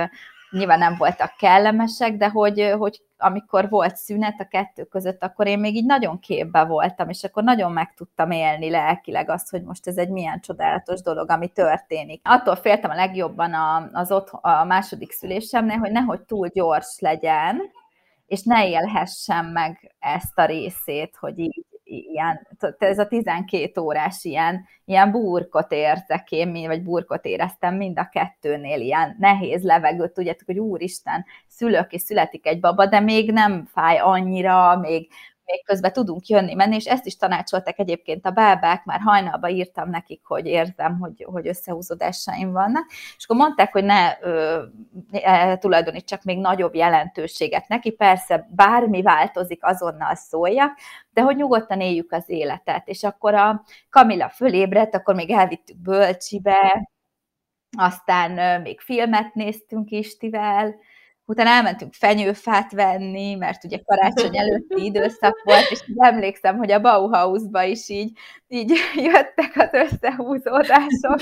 [0.51, 5.60] nyilván nem voltak kellemesek, de hogy, hogy amikor volt szünet a kettő között, akkor én
[5.60, 9.88] még így nagyon képbe voltam, és akkor nagyon meg tudtam élni lelkileg azt, hogy most
[9.88, 12.21] ez egy milyen csodálatos dolog, ami történik.
[12.23, 13.53] Attól féltem a legjobban
[13.93, 17.62] az ott, a második szülésemnél, hogy nehogy túl gyors legyen,
[18.27, 24.65] és ne élhessem meg ezt a részét, hogy így ilyen, ez a 12 órás ilyen,
[24.86, 30.60] ilyen burkot érzek én, vagy burkot éreztem mind a kettőnél, ilyen nehéz levegőt, tudjátok, hogy
[30.60, 35.10] úristen, szülök és születik egy baba, de még nem fáj annyira, még,
[35.45, 39.89] még közben tudunk jönni, menni, és ezt is tanácsoltak egyébként a bábák, már hajnalban írtam
[39.89, 42.86] nekik, hogy érzem, hogy, hogy összehúzódásaim vannak,
[43.17, 44.63] és akkor mondták, hogy ne ö,
[45.12, 50.77] e, tulajdonítsak még nagyobb jelentőséget neki, persze bármi változik, azonnal szóljak,
[51.13, 52.88] de hogy nyugodtan éljük az életet.
[52.88, 56.89] És akkor a Kamila fölébredt, akkor még elvittük bölcsibe,
[57.77, 60.75] aztán még filmet néztünk Istivel,
[61.25, 67.63] utána elmentünk fenyőfát venni, mert ugye karácsony előtti időszak volt, és emlékszem, hogy a Bauhausba
[67.63, 71.21] is így, így jöttek az összehúzódások.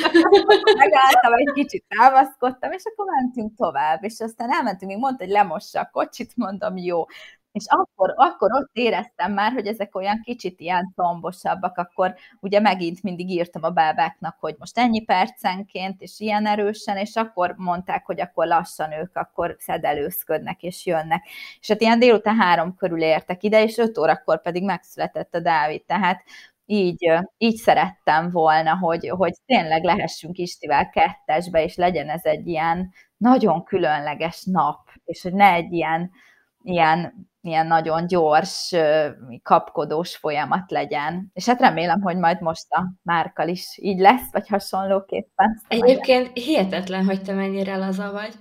[0.77, 5.79] Megálltam, egy kicsit támaszkodtam, és akkor mentünk tovább, és aztán elmentünk, még mondta, hogy lemossa
[5.79, 7.05] a kocsit, mondom, jó.
[7.53, 13.03] És akkor, akkor ott éreztem már, hogy ezek olyan kicsit ilyen tombosabbak, akkor ugye megint
[13.03, 18.21] mindig írtam a bábáknak, hogy most ennyi percenként, és ilyen erősen, és akkor mondták, hogy
[18.21, 21.27] akkor lassan ők akkor szedelőzködnek és jönnek.
[21.59, 25.85] És hát ilyen délután három körül értek ide, és öt órakor pedig megszületett a Dávid,
[25.85, 26.23] tehát
[26.65, 32.93] így, így szerettem volna, hogy, hogy tényleg lehessünk Istivel kettesbe, és legyen ez egy ilyen
[33.17, 36.11] nagyon különleges nap, és hogy ne egy ilyen,
[36.63, 38.73] ilyen ilyen nagyon gyors,
[39.43, 41.29] kapkodós folyamat legyen.
[41.33, 45.61] És hát remélem, hogy majd most a Márkal is így lesz, vagy hasonlóképpen.
[45.67, 48.33] Egyébként hihetetlen, hogy te mennyire laza vagy.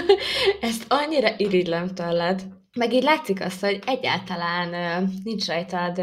[0.70, 2.42] Ezt annyira irigylem tőled.
[2.76, 6.00] Meg így látszik azt, hogy egyáltalán nincs rajtad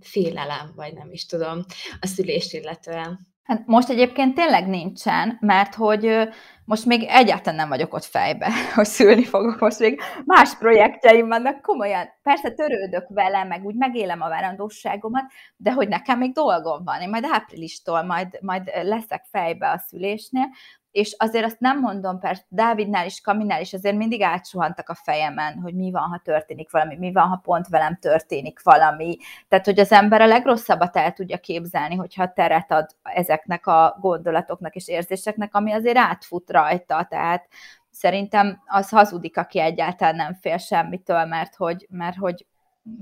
[0.00, 1.64] félelem, vagy nem is tudom,
[2.00, 3.33] a szülést illetően.
[3.44, 6.28] Hát most egyébként tényleg nincsen, mert hogy
[6.64, 10.00] most még egyáltalán nem vagyok ott fejbe, hogy szülni fogok, most még.
[10.24, 15.24] Más projektjeim vannak, komolyan, persze törődök vele, meg úgy megélem a várandóságomat,
[15.56, 20.48] de hogy nekem még dolgom van, én majd áprilistól majd, majd leszek fejbe a szülésnél,
[20.94, 25.60] és azért azt nem mondom, persze Dávidnál is, Kaminál is azért mindig átsuhantak a fejemen,
[25.62, 29.16] hogy mi van, ha történik valami, mi van, ha pont velem történik valami.
[29.48, 34.74] Tehát, hogy az ember a legrosszabbat el tudja képzelni, hogyha teret ad ezeknek a gondolatoknak
[34.74, 37.06] és érzéseknek, ami azért átfut rajta.
[37.10, 37.48] Tehát
[37.90, 42.46] szerintem az hazudik, aki egyáltalán nem fél semmitől, mert hogy, mert hogy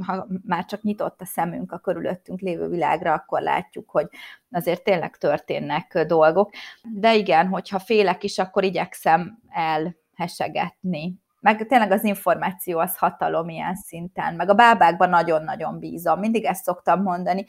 [0.07, 4.09] ha már csak nyitott a szemünk a körülöttünk lévő világra, akkor látjuk, hogy
[4.51, 6.51] azért tényleg történnek dolgok.
[6.83, 11.21] De igen, hogyha félek is, akkor igyekszem elhesegetni.
[11.41, 16.19] Meg tényleg az információ az hatalom ilyen szinten, meg a bábákban nagyon-nagyon bízom.
[16.19, 17.47] Mindig ezt szoktam mondani,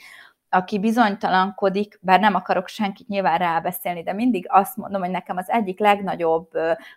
[0.50, 5.50] aki bizonytalankodik, bár nem akarok senkit nyilván rábeszélni, de mindig azt mondom, hogy nekem az
[5.50, 6.50] egyik legnagyobb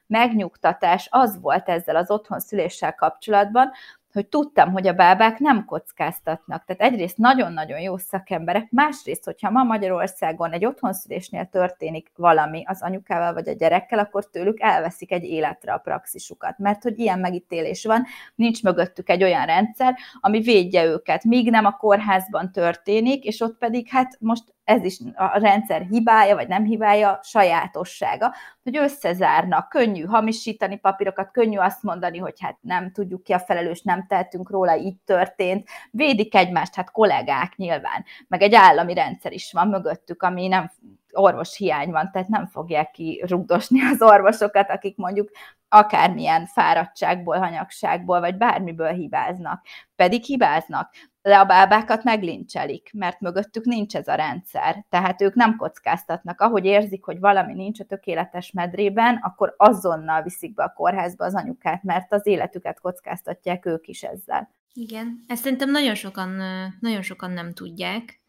[0.06, 3.70] megnyugtatás az volt ezzel az otthon szüléssel kapcsolatban,
[4.16, 6.64] hogy tudtam, hogy a bábák nem kockáztatnak.
[6.64, 13.32] Tehát egyrészt nagyon-nagyon jó szakemberek, másrészt, hogyha ma Magyarországon egy otthonszülésnél történik valami az anyukával
[13.32, 18.04] vagy a gyerekkel, akkor tőlük elveszik egy életre a praxisukat, mert hogy ilyen megítélés van,
[18.34, 23.58] nincs mögöttük egy olyan rendszer, ami védje őket, míg nem a kórházban történik, és ott
[23.58, 30.04] pedig hát most ez is a rendszer hibája, vagy nem hibája, sajátossága, hogy összezárnak, könnyű
[30.04, 34.76] hamisítani papírokat, könnyű azt mondani, hogy hát nem tudjuk ki a felelős, nem tehetünk róla,
[34.76, 40.46] így történt, védik egymást, hát kollégák nyilván, meg egy állami rendszer is van mögöttük, ami
[40.46, 40.70] nem
[41.12, 45.30] orvos hiány van, tehát nem fogják kirugdosni az orvosokat, akik mondjuk
[45.68, 49.66] akármilyen fáradtságból, hanyagságból, vagy bármiből hibáznak.
[49.96, 50.90] Pedig hibáznak
[51.28, 54.84] de a bábákat meglincselik, mert mögöttük nincs ez a rendszer.
[54.88, 56.40] Tehát ők nem kockáztatnak.
[56.40, 61.34] Ahogy érzik, hogy valami nincs a tökéletes medrében, akkor azonnal viszik be a kórházba az
[61.34, 64.50] anyukát, mert az életüket kockáztatják ők is ezzel.
[64.72, 66.42] Igen, ezt szerintem nagyon sokan,
[66.80, 68.20] nagyon sokan nem tudják.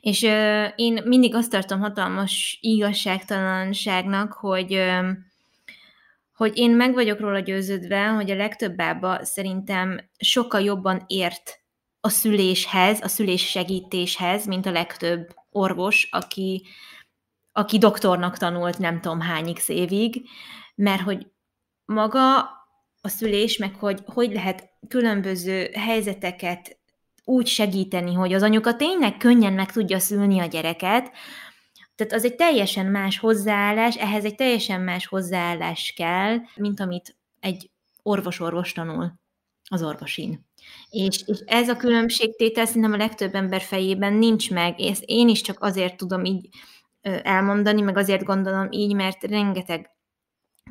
[0.00, 5.08] És uh, én mindig azt tartom hatalmas igazságtalanságnak, hogy uh,
[6.34, 11.60] hogy én meg vagyok róla győződve, hogy a legtöbb bába szerintem sokkal jobban ért
[12.00, 16.66] a szüléshez, a szülés segítéshez, mint a legtöbb orvos, aki,
[17.52, 20.28] aki doktornak tanult nem tudom hány x évig,
[20.74, 21.26] mert hogy
[21.84, 22.36] maga
[23.00, 26.78] a szülés, meg hogy hogy lehet különböző helyzeteket
[27.24, 31.12] úgy segíteni, hogy az anyuka tényleg könnyen meg tudja szülni a gyereket,
[31.94, 37.70] tehát az egy teljesen más hozzáállás, ehhez egy teljesen más hozzáállás kell, mint amit egy
[38.02, 39.12] orvos-orvos tanul
[39.70, 40.47] az orvosin.
[40.90, 45.40] És, és ez a különbségtétel szerintem a legtöbb ember fejében nincs meg, és én is
[45.40, 46.48] csak azért tudom így
[47.22, 49.90] elmondani, meg azért gondolom így, mert rengeteg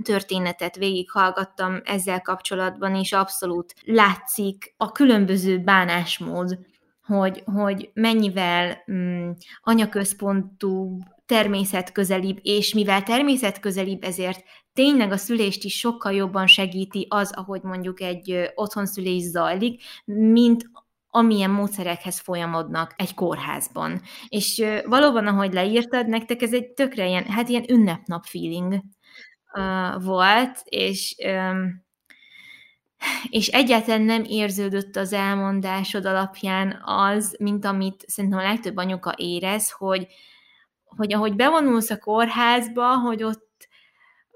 [0.04, 6.60] történetet végighallgattam ezzel kapcsolatban, és abszolút látszik a különböző bánásmód,
[7.02, 9.32] hogy, hogy mennyivel mm,
[9.62, 14.44] anyaközpontú, természetközelibb, és mivel természetközelibb, ezért
[14.78, 20.70] tényleg a szülést is sokkal jobban segíti az, ahogy mondjuk egy otthonszülés zajlik, mint
[21.10, 24.02] amilyen módszerekhez folyamodnak egy kórházban.
[24.28, 28.74] És valóban, ahogy leírtad, nektek ez egy tökre ilyen, hát ilyen ünnepnap feeling
[29.54, 31.86] uh, volt, és um,
[33.30, 39.72] és egyáltalán nem érződött az elmondásod alapján az, mint amit szerintem a legtöbb anyuka érez,
[39.72, 40.08] hogy,
[40.84, 43.47] hogy ahogy bevonulsz a kórházba, hogy ott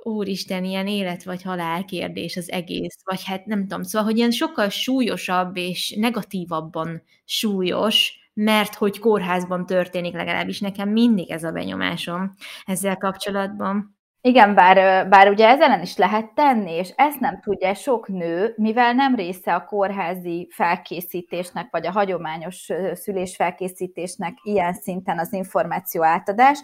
[0.04, 4.32] úristen, ilyen élet vagy halál kérdés az egész, vagy hát nem tudom, szóval, hogy ilyen
[4.32, 12.36] sokkal súlyosabb és negatívabban súlyos, mert hogy kórházban történik, legalábbis nekem mindig ez a benyomásom
[12.66, 14.00] ezzel kapcsolatban.
[14.24, 18.94] Igen, bár, bár ugye ezen is lehet tenni, és ezt nem tudja sok nő, mivel
[18.94, 26.60] nem része a kórházi felkészítésnek, vagy a hagyományos szülésfelkészítésnek ilyen szinten az információ átadás,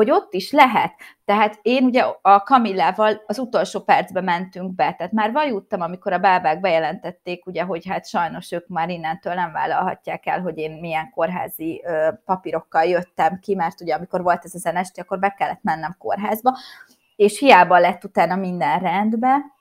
[0.00, 0.94] hogy ott is lehet.
[1.24, 6.18] Tehát én ugye a Kamillával az utolsó percbe mentünk be, tehát már vajuttam, amikor a
[6.18, 11.10] bábák bejelentették, ugye, hogy hát sajnos ők már innentől nem vállalhatják el, hogy én milyen
[11.10, 15.62] kórházi ö, papírokkal jöttem ki, mert ugye amikor volt ez az esti, akkor be kellett
[15.62, 16.58] mennem kórházba,
[17.16, 19.52] és hiába lett utána minden rendben,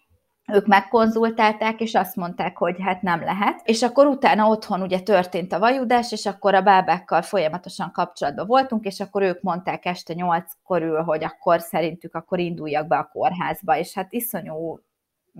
[0.53, 3.61] ők megkonzultálták, és azt mondták, hogy hát nem lehet.
[3.63, 8.85] És akkor utána otthon ugye történt a vajudás, és akkor a bábákkal folyamatosan kapcsolatban voltunk,
[8.85, 13.77] és akkor ők mondták este nyolc körül, hogy akkor szerintük akkor induljak be a kórházba,
[13.77, 14.79] és hát iszonyú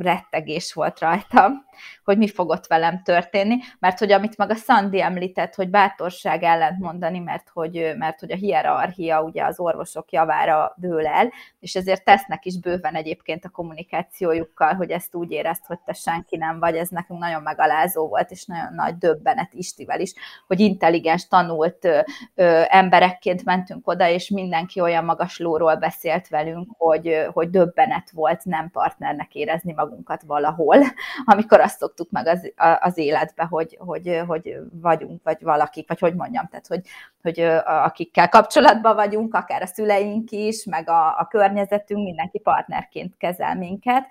[0.01, 1.67] rettegés volt rajtam,
[2.03, 6.79] hogy mi fog ott velem történni, mert hogy amit maga Szandi említett, hogy bátorság ellent
[6.79, 12.03] mondani, mert hogy, mert hogy a hierarchia ugye az orvosok javára dől el, és ezért
[12.03, 16.75] tesznek is bőven egyébként a kommunikációjukkal, hogy ezt úgy érezt, hogy te senki nem vagy,
[16.75, 20.13] ez nekünk nagyon megalázó volt, és nagyon nagy döbbenet Istivel is,
[20.47, 21.99] hogy intelligens, tanult ö,
[22.35, 28.45] ö, emberekként mentünk oda, és mindenki olyan magas lóról beszélt velünk, hogy, hogy döbbenet volt
[28.45, 29.88] nem partnernek érezni magunkat
[30.25, 30.77] valahol,
[31.25, 36.15] amikor azt szoktuk meg az, az életbe, hogy, hogy, hogy vagyunk, vagy valakik, vagy hogy
[36.15, 36.81] mondjam, tehát hogy,
[37.21, 43.55] hogy akikkel kapcsolatban vagyunk, akár a szüleink is, meg a, a környezetünk, mindenki partnerként kezel
[43.55, 44.07] minket,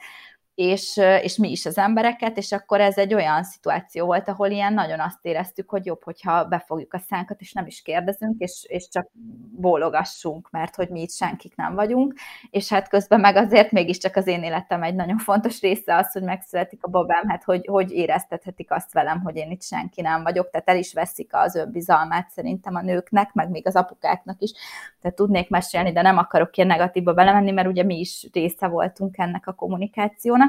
[0.58, 4.72] és, és mi is az embereket, és akkor ez egy olyan szituáció volt, ahol ilyen
[4.72, 8.88] nagyon azt éreztük, hogy jobb, hogyha befogjuk a szánkat, és nem is kérdezünk, és, és
[8.88, 9.08] csak
[9.56, 12.14] bólogassunk, mert hogy mi itt senkik nem vagyunk,
[12.50, 16.22] és hát közben meg azért mégiscsak az én életem egy nagyon fontos része az, hogy
[16.22, 20.50] megszületik a babám, hát hogy, hogy éreztethetik azt velem, hogy én itt senki nem vagyok,
[20.50, 24.52] tehát el is veszik az önbizalmát szerintem a nőknek, meg még az apukáknak is,
[25.00, 29.18] tehát tudnék mesélni, de nem akarok ilyen negatívba belemenni, mert ugye mi is része voltunk
[29.18, 30.46] ennek a kommunikációnak,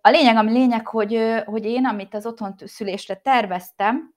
[0.00, 4.14] a lényeg, ami lényeg, hogy, hogy én, amit az otthon szülésre terveztem,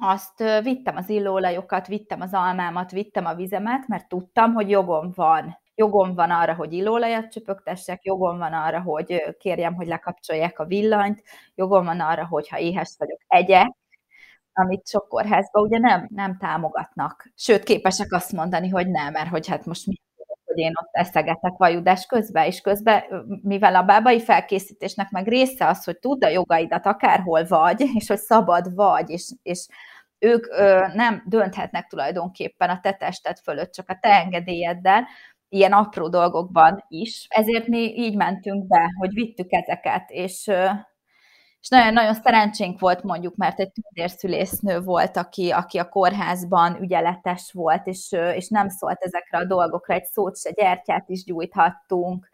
[0.00, 5.58] azt vittem az illóolajokat, vittem az almámat, vittem a vizemet, mert tudtam, hogy jogom van.
[5.74, 11.22] Jogom van arra, hogy illóolajat csöpögtessek, jogom van arra, hogy kérjem, hogy lekapcsolják a villanyt,
[11.54, 13.76] jogom van arra, hogy ha éhes vagyok, egyek,
[14.52, 17.30] amit sok kórházban ugye nem, nem támogatnak.
[17.34, 19.94] Sőt, képesek azt mondani, hogy nem, mert hogy hát most mi
[20.56, 23.02] hogy én ott eszegetek vajudás közben, és közben,
[23.42, 28.18] mivel a bábai felkészítésnek meg része az, hogy tudd a jogaidat akárhol vagy, és hogy
[28.18, 29.66] szabad vagy, és, és
[30.18, 35.06] ők ö, nem dönthetnek tulajdonképpen a te tested fölött, csak a te engedélyeddel,
[35.48, 37.26] ilyen apró dolgokban is.
[37.28, 40.50] Ezért mi így mentünk be, hogy vittük ezeket, és
[41.66, 47.86] és nagyon-nagyon szerencsénk volt mondjuk, mert egy tündérszülésznő volt, aki, aki a kórházban ügyeletes volt,
[47.86, 52.28] és, és nem szólt ezekre a dolgokra, egy szót se, gyertyát is gyújthattunk,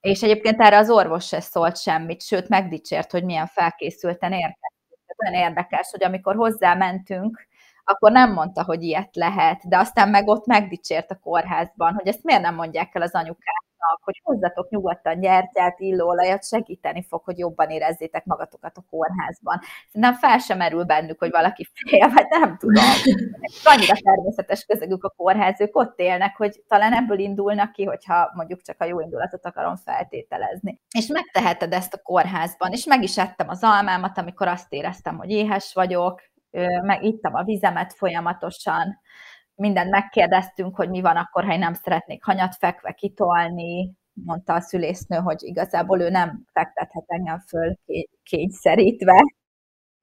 [0.00, 5.22] és egyébként erre az orvos se szólt semmit, sőt megdicsért, hogy milyen felkészülten érkeztünk.
[5.24, 7.46] Olyan érdekes, hogy amikor hozzá mentünk,
[7.84, 12.22] akkor nem mondta, hogy ilyet lehet, de aztán meg ott megdicsért a kórházban, hogy ezt
[12.22, 13.64] miért nem mondják el az anyukák
[14.00, 19.60] hogy hozzatok nyugodtan gyertyát, illóolajat, segíteni fog, hogy jobban érezzétek magatokat a kórházban.
[19.86, 22.84] Szerintem fel sem merül bennük, hogy valaki fél, vagy nem tudom.
[23.72, 28.62] Annyira természetes közegük a kórház, ők ott élnek, hogy talán ebből indulnak ki, hogyha mondjuk
[28.62, 30.80] csak a jó indulatot akarom feltételezni.
[30.98, 35.30] És megteheted ezt a kórházban, és meg is ettem az almámat, amikor azt éreztem, hogy
[35.30, 36.20] éhes vagyok,
[36.82, 39.00] meg ittam a vizemet folyamatosan,
[39.54, 44.60] mindent megkérdeztünk, hogy mi van akkor, ha én nem szeretnék hanyat fekve kitolni, mondta a
[44.60, 47.76] szülésznő, hogy igazából ő nem fektethet engem föl
[48.22, 49.22] kényszerítve.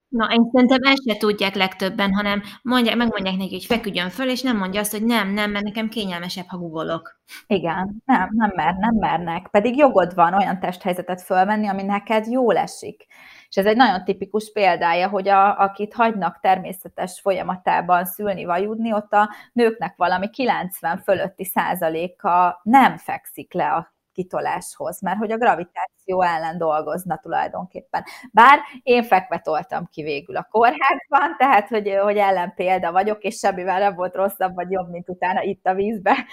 [0.10, 4.42] Na, én szerintem ezt se tudják legtöbben, hanem mondják, megmondják neki, hogy feküdjön föl, és
[4.42, 7.22] nem mondja azt, hogy nem, nem, mert nekem kényelmesebb, ha googolok.
[7.48, 9.48] Igen, nem, nem, mer, nem mernek.
[9.48, 13.06] Pedig jogod van olyan testhelyzetet fölvenni, ami neked jól esik.
[13.50, 19.14] És ez egy nagyon tipikus példája, hogy a, akit hagynak természetes folyamatában szülni, vajudni, ott
[19.14, 26.22] a nőknek valami 90 fölötti százaléka nem fekszik le a kitoláshoz, mert hogy a gravitáció
[26.22, 28.04] ellen dolgozna tulajdonképpen.
[28.32, 33.38] Bár én fekve toltam ki végül a kórházban, tehát hogy, hogy ellen példa vagyok, és
[33.38, 36.26] semmivel nem volt rosszabb vagy jobb, mint utána itt a vízbe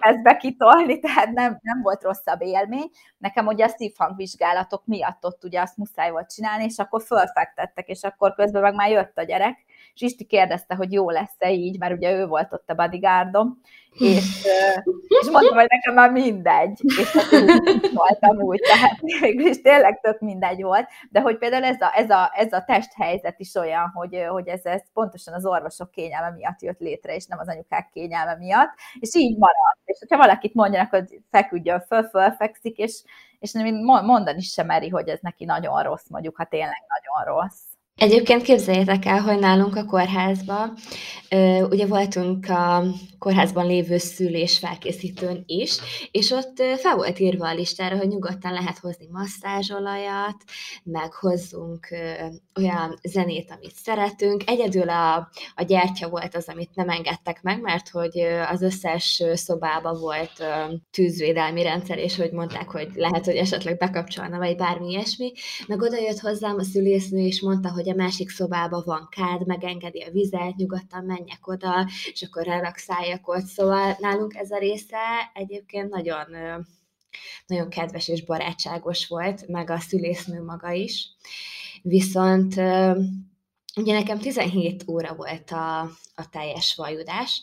[0.00, 2.90] kezdve kitolni, tehát nem, nem volt rosszabb élmény.
[3.18, 8.02] Nekem ugye a szívhangvizsgálatok miatt ott ugye azt muszáj volt csinálni, és akkor fölfektettek, és
[8.02, 9.64] akkor közben meg már jött a gyerek,
[10.00, 13.60] és Isti kérdezte, hogy jó lesz-e így, mert ugye ő volt ott a bodyguardom,
[13.98, 14.44] és,
[15.20, 17.30] és mondtam, hogy nekem már mindegy, és hát
[17.92, 22.10] voltam úgy, tehát végül is tényleg tök mindegy volt, de hogy például ez a, ez
[22.10, 26.62] a, ez a testhelyzet is olyan, hogy, hogy ez, ez pontosan az orvosok kényelme miatt
[26.62, 28.70] jött létre, és nem az anyukák kényelme miatt,
[29.00, 29.80] és így maradt.
[29.84, 33.02] És hogyha valakit mondjanak, hogy feküdjön föl, fölfekszik, és,
[33.38, 37.69] és mondani sem meri, hogy ez neki nagyon rossz, mondjuk, ha tényleg nagyon rossz.
[38.00, 40.74] Egyébként képzeljétek el, hogy nálunk a kórházban,
[41.70, 42.84] ugye voltunk a
[43.18, 45.76] kórházban lévő szülés felkészítőn is,
[46.10, 50.36] és ott fel volt írva a listára, hogy nyugodtan lehet hozni masszázsolajat,
[50.82, 51.88] meg hozzunk
[52.56, 54.42] olyan zenét, amit szeretünk.
[54.46, 55.16] Egyedül a,
[55.54, 58.18] a gyertya volt az, amit nem engedtek meg, mert hogy
[58.50, 60.44] az összes szobában volt
[60.90, 65.32] tűzvédelmi rendszer, és hogy mondták, hogy lehet, hogy esetleg bekapcsolna, vagy bármi ilyesmi.
[65.66, 70.00] Meg oda jött hozzám a szülésznő, és mondta, hogy a másik szobában van kád, megengedi
[70.00, 73.44] a vizet, nyugodtan menjek oda, és akkor relaxáljak ott.
[73.44, 76.26] Szóval nálunk ez a része egyébként nagyon,
[77.46, 81.08] nagyon kedves és barátságos volt, meg a szülésznő maga is.
[81.82, 82.54] Viszont
[83.76, 85.80] ugye nekem 17 óra volt a,
[86.14, 87.42] a teljes vajudás,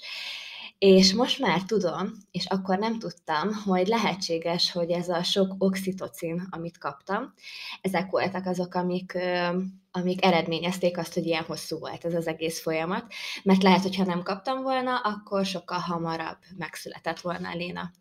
[0.80, 6.48] és most már tudom, és akkor nem tudtam, hogy lehetséges, hogy ez a sok oxitocin,
[6.50, 7.34] amit kaptam,
[7.82, 9.18] ezek voltak azok, amik,
[9.92, 13.06] amik eredményezték azt, hogy ilyen hosszú volt ez az egész folyamat,
[13.44, 17.92] mert lehet, hogy ha nem kaptam volna, akkor sokkal hamarabb megszületett volna Léna.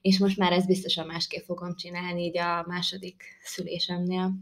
[0.00, 4.32] És most már ezt biztosan másképp fogom csinálni így a második szülésemnél.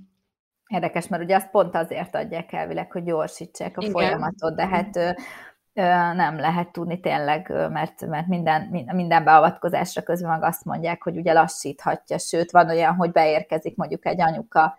[0.67, 3.93] Érdekes, mert ugye azt pont azért adják elvileg, hogy gyorsítsák a Igen.
[3.93, 5.17] folyamatot, de hát
[6.15, 11.33] nem lehet tudni tényleg, mert, mert minden, minden beavatkozásra közben meg azt mondják, hogy ugye
[11.33, 14.77] lassíthatja, sőt, van olyan, hogy beérkezik mondjuk egy anyuka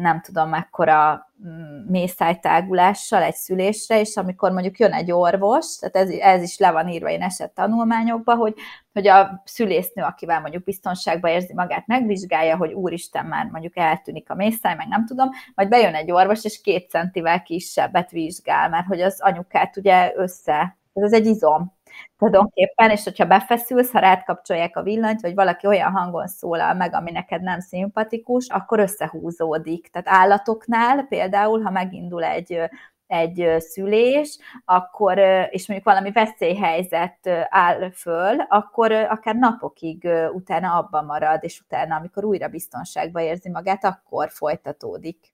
[0.00, 6.18] nem tudom mekkora mm, mészájtágulással egy szülésre, és amikor mondjuk jön egy orvos, tehát ez,
[6.18, 8.54] ez is le van írva én esett tanulmányokba, hogy,
[8.92, 14.34] hogy a szülésznő, akivel mondjuk biztonságban érzi magát, megvizsgálja, hogy úristen már mondjuk eltűnik a
[14.34, 19.00] mészáj, meg nem tudom, majd bejön egy orvos, és két centivel kisebbet vizsgál, mert hogy
[19.00, 21.77] az anyukát ugye össze, ez egy izom,
[22.18, 26.94] tulajdonképpen, és hogyha befeszülsz, ha rád kapcsolják a villanyt, vagy valaki olyan hangon szólal meg,
[26.94, 29.88] ami neked nem szimpatikus, akkor összehúzódik.
[29.88, 32.68] Tehát állatoknál például, ha megindul egy
[33.08, 35.18] egy szülés, akkor,
[35.50, 42.24] és mondjuk valami veszélyhelyzet áll föl, akkor akár napokig utána abban marad, és utána, amikor
[42.24, 45.32] újra biztonságban érzi magát, akkor folytatódik.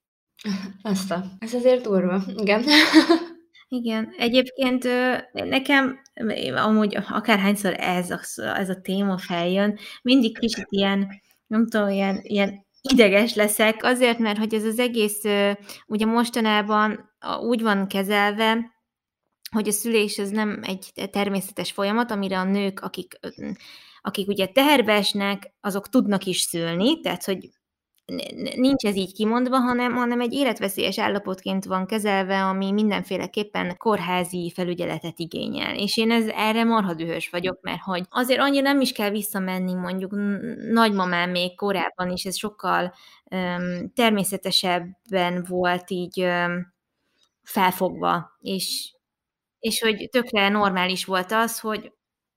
[0.83, 2.63] Azt a, ez azért durva, igen.
[3.69, 4.89] Igen, egyébként
[5.33, 6.01] nekem
[6.55, 8.21] amúgy akárhányszor ez a,
[8.59, 11.09] ez a téma feljön, mindig kicsit ilyen,
[11.47, 15.23] nem tudom, ilyen, ilyen ideges leszek, azért, mert hogy ez az egész
[15.87, 17.11] ugye mostanában
[17.41, 18.73] úgy van kezelve,
[19.51, 23.19] hogy a szülés ez nem egy természetes folyamat, amire a nők, akik,
[24.01, 27.49] akik ugye teherbe esnek, azok tudnak is szülni, tehát hogy
[28.57, 35.19] nincs ez így kimondva, hanem, hanem egy életveszélyes állapotként van kezelve, ami mindenféleképpen kórházi felügyeletet
[35.19, 35.77] igényel.
[35.77, 39.75] És én ez, erre marha dühös vagyok, mert hogy azért annyira nem is kell visszamenni
[39.75, 40.11] mondjuk
[40.73, 42.95] nagymamám még korábban is, ez sokkal
[43.31, 46.75] um, természetesebben volt így um,
[47.43, 48.95] felfogva, és,
[49.59, 51.93] és hogy tökre normális volt az, hogy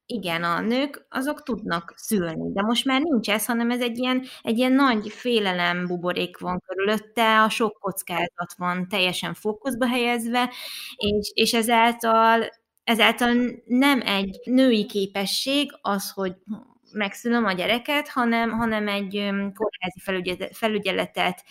[0.09, 4.23] igen, a nők azok tudnak szülni, de most már nincs ez, hanem ez egy ilyen,
[4.41, 10.53] egy ilyen nagy félelem buborék van körülötte, a sok kockázat van teljesen fókuszba helyezve,
[10.95, 12.49] és, és ezáltal,
[12.83, 13.33] ezáltal
[13.65, 16.35] nem egy női képesség az, hogy
[16.91, 19.11] megszülöm a gyereket, hanem, hanem egy
[19.53, 21.43] kórházi felügyeletet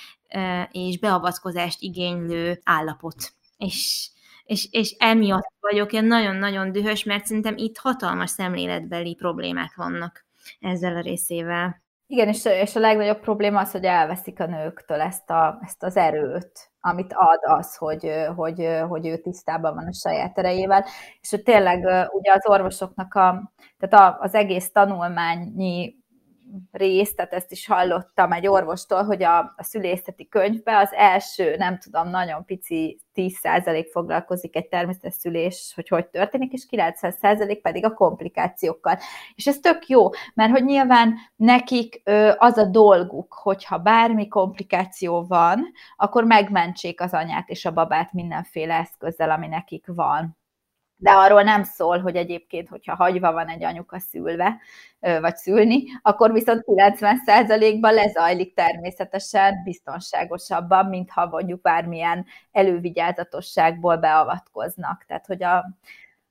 [0.71, 3.33] és beavatkozást igénylő állapot.
[3.57, 4.09] És
[4.47, 10.25] és, és emiatt vagyok én nagyon-nagyon dühös, mert szerintem itt hatalmas szemléletbeli problémák vannak
[10.61, 11.85] ezzel a részével.
[12.09, 15.97] Igen, és, és a legnagyobb probléma az, hogy elveszik a nőktől ezt, a, ezt az
[15.97, 20.85] erőt, amit ad az, hogy, hogy, hogy ő tisztában van a saját erejével.
[21.21, 21.79] És hogy tényleg
[22.13, 25.97] ugye az orvosoknak a, tehát az egész tanulmányi
[26.73, 31.79] részt, tehát ezt is hallottam egy orvostól, hogy a, a szülészeti könyvbe az első, nem
[31.79, 37.95] tudom, nagyon pici 10% foglalkozik egy természetes szülés, hogy hogy történik, és 90% pedig a
[37.95, 38.99] komplikációkkal.
[39.35, 42.03] És ez tök jó, mert hogy nyilván nekik
[42.37, 48.75] az a dolguk, hogyha bármi komplikáció van, akkor megmentsék az anyát és a babát mindenféle
[48.75, 50.37] eszközzel, ami nekik van
[50.99, 54.57] de arról nem szól, hogy egyébként, hogyha hagyva van egy anyuka szülve,
[55.01, 65.05] vagy szülni, akkor viszont 90%-ban lezajlik természetesen biztonságosabban, mint ha mondjuk bármilyen elővigyázatosságból beavatkoznak.
[65.07, 65.57] Tehát, hogy a,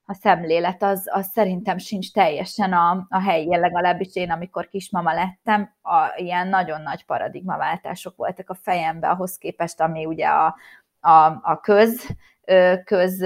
[0.06, 5.74] a szemlélet az, az szerintem sincs teljesen a, a helyén, legalábbis én, amikor kismama lettem,
[5.82, 10.56] a, ilyen nagyon nagy paradigmaváltások voltak a fejembe ahhoz képest, ami ugye a,
[11.00, 12.08] a, a köz,
[12.84, 13.24] köz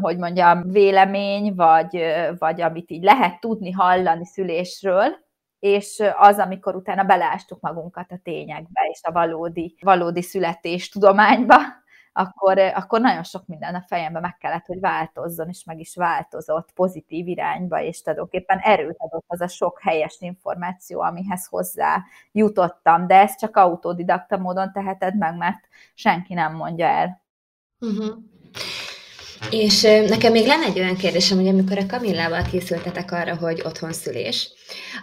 [0.00, 2.04] hogy mondjam, vélemény, vagy,
[2.38, 5.22] vagy amit így lehet tudni, hallani szülésről,
[5.64, 11.56] és az, amikor utána beleástuk magunkat a tényekbe, és a valódi, valódi születés tudományba,
[12.12, 16.72] akkor, akkor nagyon sok minden a fejembe meg kellett, hogy változzon, és meg is változott
[16.72, 23.14] pozitív irányba, és tulajdonképpen erőt adott az a sok helyes információ, amihez hozzá jutottam, de
[23.14, 27.22] ezt csak autodidakta módon teheted meg, mert senki nem mondja el.
[27.80, 28.33] Uh-huh.
[29.50, 33.92] És nekem még lenne egy olyan kérdésem, hogy amikor a Kamillával készültetek arra, hogy otthon
[33.92, 34.50] szülés,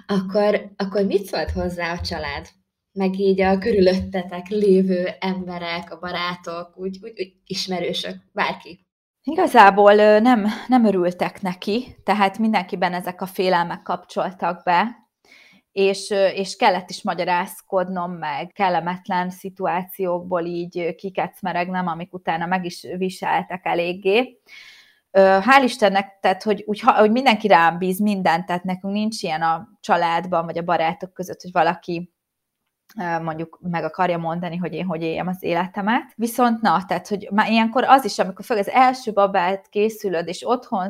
[0.07, 2.47] akkor, akkor mit szólt hozzá a család?
[2.91, 8.85] Meg így a körülöttetek lévő emberek, a barátok, úgy, úgy, úgy ismerősök, bárki.
[9.23, 15.00] Igazából nem, nem örültek neki, tehát mindenkiben ezek a félelmek kapcsoltak be,
[15.71, 23.65] és, és kellett is magyarázkodnom meg kellemetlen szituációkból így kikecmeregnem, amik utána meg is viseltek
[23.65, 24.39] eléggé.
[25.17, 29.69] Hál' Istennek, tehát, hogy, úgy, hogy mindenki rám bíz mindent, tehát nekünk nincs ilyen a
[29.79, 32.13] családban, vagy a barátok között, hogy valaki
[33.21, 36.13] mondjuk meg akarja mondani, hogy én hogy éljem az életemet.
[36.15, 40.47] Viszont na, tehát, hogy már ilyenkor az is, amikor fel az első babát készülöd, és
[40.47, 40.89] otthon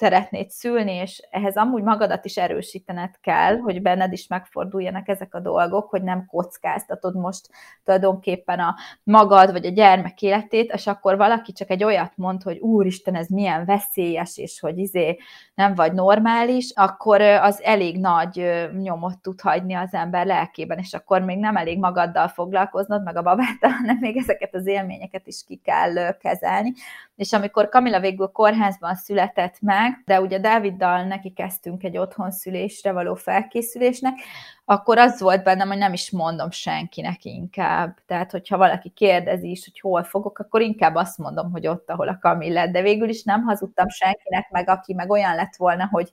[0.00, 5.40] szeretnéd szülni, és ehhez amúgy magadat is erősítened kell, hogy benned is megforduljanak ezek a
[5.40, 7.48] dolgok, hogy nem kockáztatod most
[7.84, 12.58] tulajdonképpen a magad vagy a gyermek életét, és akkor valaki csak egy olyat mond, hogy
[12.58, 15.18] úristen, ez milyen veszélyes, és hogy izé
[15.54, 21.22] nem vagy normális, akkor az elég nagy nyomot tud hagyni az ember lelkében, és akkor
[21.22, 25.56] még nem elég magaddal foglalkoznod, meg a babáttal, hanem még ezeket az élményeket is ki
[25.64, 26.72] kell kezelni.
[27.20, 33.14] És amikor Kamila végül kórházban született meg, de ugye Dáviddal neki kezdtünk egy otthonszülésre való
[33.14, 34.14] felkészülésnek,
[34.64, 37.96] akkor az volt bennem, hogy nem is mondom senkinek inkább.
[38.06, 42.08] Tehát, hogyha valaki kérdezi is, hogy hol fogok, akkor inkább azt mondom, hogy ott, ahol
[42.08, 46.12] a Kamilla, de végül is nem hazudtam senkinek, meg aki meg olyan lett volna, hogy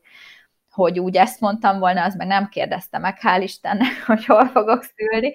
[0.71, 4.83] hogy úgy ezt mondtam volna, az meg nem kérdezte meg, hál' Istennek, hogy hol fogok
[4.83, 5.33] szülni,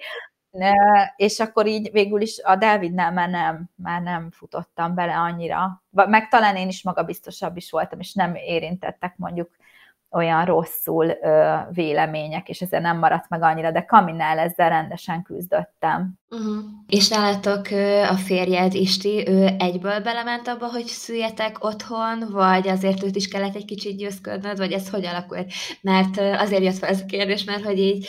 [1.15, 5.83] és akkor így végül is a Davidnál már nem, már nem futottam bele annyira.
[5.89, 9.49] Meg talán én is magabiztosabb is voltam, és nem érintettek mondjuk
[10.13, 16.13] olyan rosszul ö, vélemények, és ezzel nem maradt meg annyira, de Kaminál ezzel rendesen küzdöttem.
[16.29, 16.63] Uh-huh.
[16.87, 17.67] És nálatok
[18.09, 23.55] a férjed Isti, ő egyből belement abba, hogy szüljetek otthon, vagy azért őt is kellett
[23.55, 25.51] egy kicsit győzködnöd, vagy ez hogy alakult?
[25.81, 28.07] Mert azért jött fel ez a kérdés, mert hogy így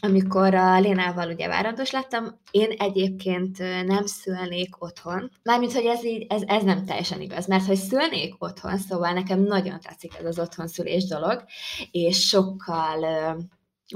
[0.00, 5.30] amikor a Lénával ugye várandós lettem, én egyébként nem szülnék otthon.
[5.42, 9.40] Mármint, hogy ez, így, ez, ez nem teljesen igaz, mert hogy szülnék otthon, szóval nekem
[9.40, 11.44] nagyon tetszik ez az otthonszülés dolog,
[11.90, 13.06] és sokkal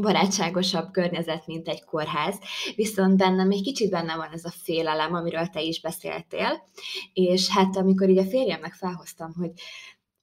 [0.01, 2.39] barátságosabb környezet, mint egy kórház,
[2.75, 6.63] viszont bennem még kicsit benne van ez a félelem, amiről te is beszéltél,
[7.13, 9.51] és hát amikor így a férjemnek felhoztam, hogy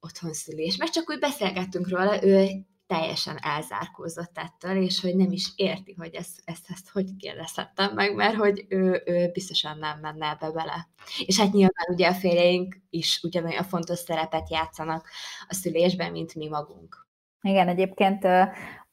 [0.00, 2.48] otthonszülés, mert csak úgy beszélgettünk róla, ő
[2.90, 8.14] teljesen elzárkózott ettől, és hogy nem is érti, hogy ezt, ezt, ezt hogy kérdezhettem meg,
[8.14, 10.88] mert hogy ő, ő biztosan nem menne ebbe bele.
[11.24, 15.08] És hát nyilván ugye a férjeink is ugyanolyan fontos szerepet játszanak
[15.48, 17.08] a szülésben, mint mi magunk.
[17.42, 18.26] Igen, egyébként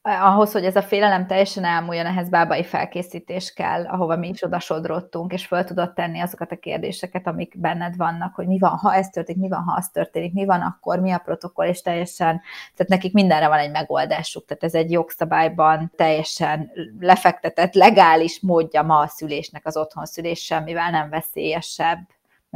[0.08, 5.32] ahhoz, hogy ez a félelem teljesen elmúljon, ehhez bábai felkészítés kell, ahova mi is odasodrottunk,
[5.32, 9.08] és föl tudod tenni azokat a kérdéseket, amik benned vannak, hogy mi van, ha ez
[9.08, 12.40] történik, mi van, ha az történik, mi van akkor, mi a protokoll, és teljesen,
[12.74, 18.98] tehát nekik mindenre van egy megoldásuk, tehát ez egy jogszabályban teljesen lefektetett, legális módja ma
[18.98, 21.98] a szülésnek az otthon szülés, semmivel nem veszélyesebb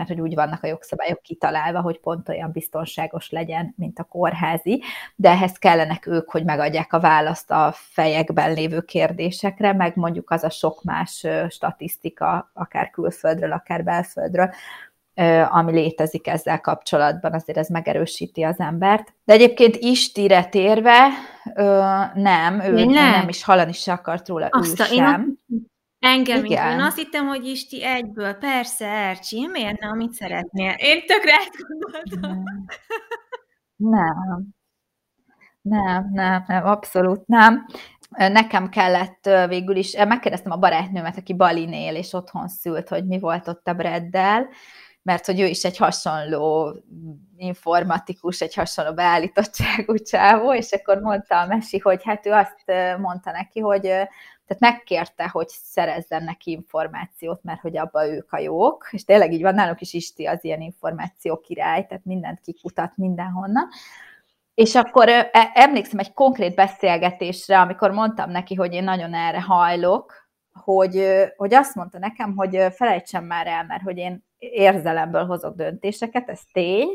[0.02, 4.82] mert hogy úgy vannak a jogszabályok kitalálva, hogy pont olyan biztonságos legyen, mint a kórházi,
[5.16, 10.44] de ehhez kellenek ők, hogy megadják a választ a fejekben lévő kérdésekre, meg mondjuk az
[10.44, 14.50] a sok más statisztika, akár külföldről, akár belföldről,
[15.50, 19.14] ami létezik ezzel kapcsolatban, azért ez megerősíti az embert.
[19.24, 21.08] De egyébként Istire térve,
[22.14, 25.38] nem, ő nem, nem is hallani se akart róla, Azt ő sem.
[25.48, 25.70] Én
[26.02, 26.72] Engem Igen.
[26.72, 30.74] Én azt hittem, hogy Isti egyből, persze, Ercsi, miért nem, amit szeretnél?
[30.76, 31.36] Én tökre
[31.68, 32.44] gondoltam.
[33.76, 34.42] Nem.
[35.60, 37.66] Nem, nem, nem, abszolút nem.
[38.10, 43.48] Nekem kellett végül is, megkérdeztem a barátnőmet, aki Balinél, és otthon szült, hogy mi volt
[43.48, 44.48] ott a Breddel,
[45.02, 46.76] mert hogy ő is egy hasonló
[47.36, 52.64] informatikus, egy hasonló beállítottságú csávó, és akkor mondta a Mesi, hogy hát ő azt
[52.98, 53.92] mondta neki, hogy
[54.46, 59.42] tehát megkérte, hogy szerezzen neki információt, mert hogy abba ők a jók, és tényleg így
[59.42, 63.68] van, náluk is Isti az ilyen információ király, tehát mindent kikutat mindenhonnan.
[64.54, 70.22] És akkor e, emlékszem egy konkrét beszélgetésre, amikor mondtam neki, hogy én nagyon erre hajlok,
[70.52, 76.28] hogy, hogy azt mondta nekem, hogy felejtsem már el, mert hogy én érzelemből hozok döntéseket,
[76.28, 76.88] ez tény,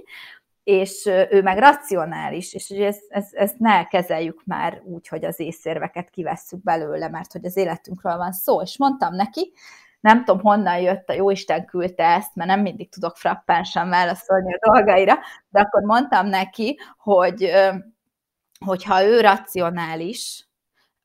[0.68, 5.40] és ő meg racionális, és hogy ezt, ezt, ezt ne kezeljük már úgy, hogy az
[5.40, 9.54] észérveket kivesszük belőle, mert hogy az életünkről van szó, és mondtam neki,
[10.00, 14.72] nem tudom, honnan jött, a Jóisten küldte ezt, mert nem mindig tudok frappánsan válaszolni a
[14.72, 15.18] dolgaira,
[15.50, 17.52] de akkor mondtam neki, hogy
[18.66, 20.48] hogyha ő racionális,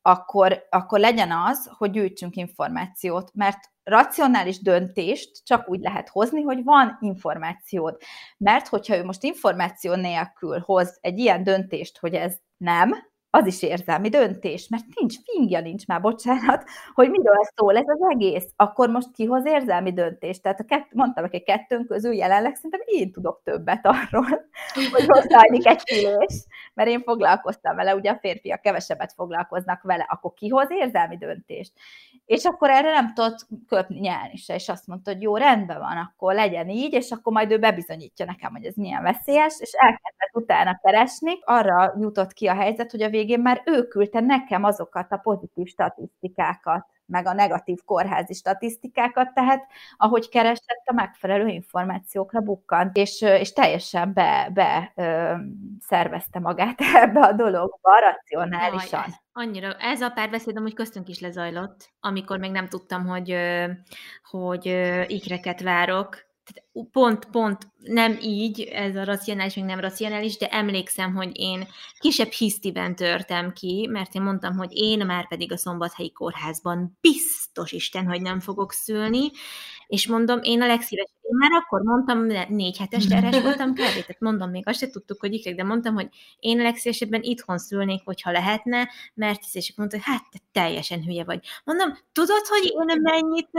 [0.02, 6.64] akkor, akkor legyen az, hogy gyűjtsünk információt, mert racionális döntést csak úgy lehet hozni, hogy
[6.64, 7.96] van információd.
[8.38, 13.62] Mert hogyha ő most információ nélkül hoz egy ilyen döntést, hogy ez nem, az is
[13.62, 16.64] érzelmi döntés, mert nincs fingja, nincs már, bocsánat,
[16.94, 18.52] hogy miről szól ez az egész.
[18.56, 20.42] Akkor most kihoz érzelmi döntést?
[20.42, 24.26] Tehát a kett, mondtam hogy kettőnk közül jelenleg szerintem én tudok többet arról,
[24.92, 30.32] hogy hozzáadjuk egy kilés, mert én foglalkoztam vele, ugye a férfiak kevesebbet foglalkoznak vele, akkor
[30.32, 31.72] kihoz érzelmi döntést.
[32.26, 35.96] És akkor erre nem tudott köpni nyelni se, és azt mondta, hogy jó, rendben van,
[35.96, 40.30] akkor legyen így, és akkor majd ő bebizonyítja nekem, hogy ez milyen veszélyes, és elkezdett
[40.32, 45.12] utána keresni, arra jutott ki a helyzet, hogy a végén már ő küldte nekem azokat
[45.12, 49.66] a pozitív statisztikákat, meg a negatív kórházi statisztikákat, tehát
[49.96, 55.34] ahogy keresett, a megfelelő információkra bukkant, és, és teljesen be, be ö,
[55.80, 59.04] szervezte magát ebbe a dologba, racionálisan.
[59.06, 63.36] Jaj, annyira, ez a párbeszéd amúgy köztünk is lezajlott, amikor még nem tudtam, hogy,
[64.30, 64.66] hogy
[65.06, 66.31] ikreket várok,
[66.92, 71.68] pont, pont nem így, ez a racionális, meg nem racionális, de emlékszem, hogy én
[71.98, 77.72] kisebb hisztiben törtem ki, mert én mondtam, hogy én már pedig a szombathelyi kórházban biztos
[77.72, 79.30] Isten, hogy nem fogok szülni,
[79.86, 83.76] és mondom, én a legszívesebb, én már akkor mondtam, négy hetes terhes voltam kb.
[83.76, 87.58] Tehát mondom, még azt se tudtuk, hogy ikrek, de mondtam, hogy én a legszívesebben itthon
[87.58, 91.46] szülnék, hogyha lehetne, mert és mondta, hogy hát te teljesen hülye vagy.
[91.64, 93.50] Mondom, tudod, hogy én mennyit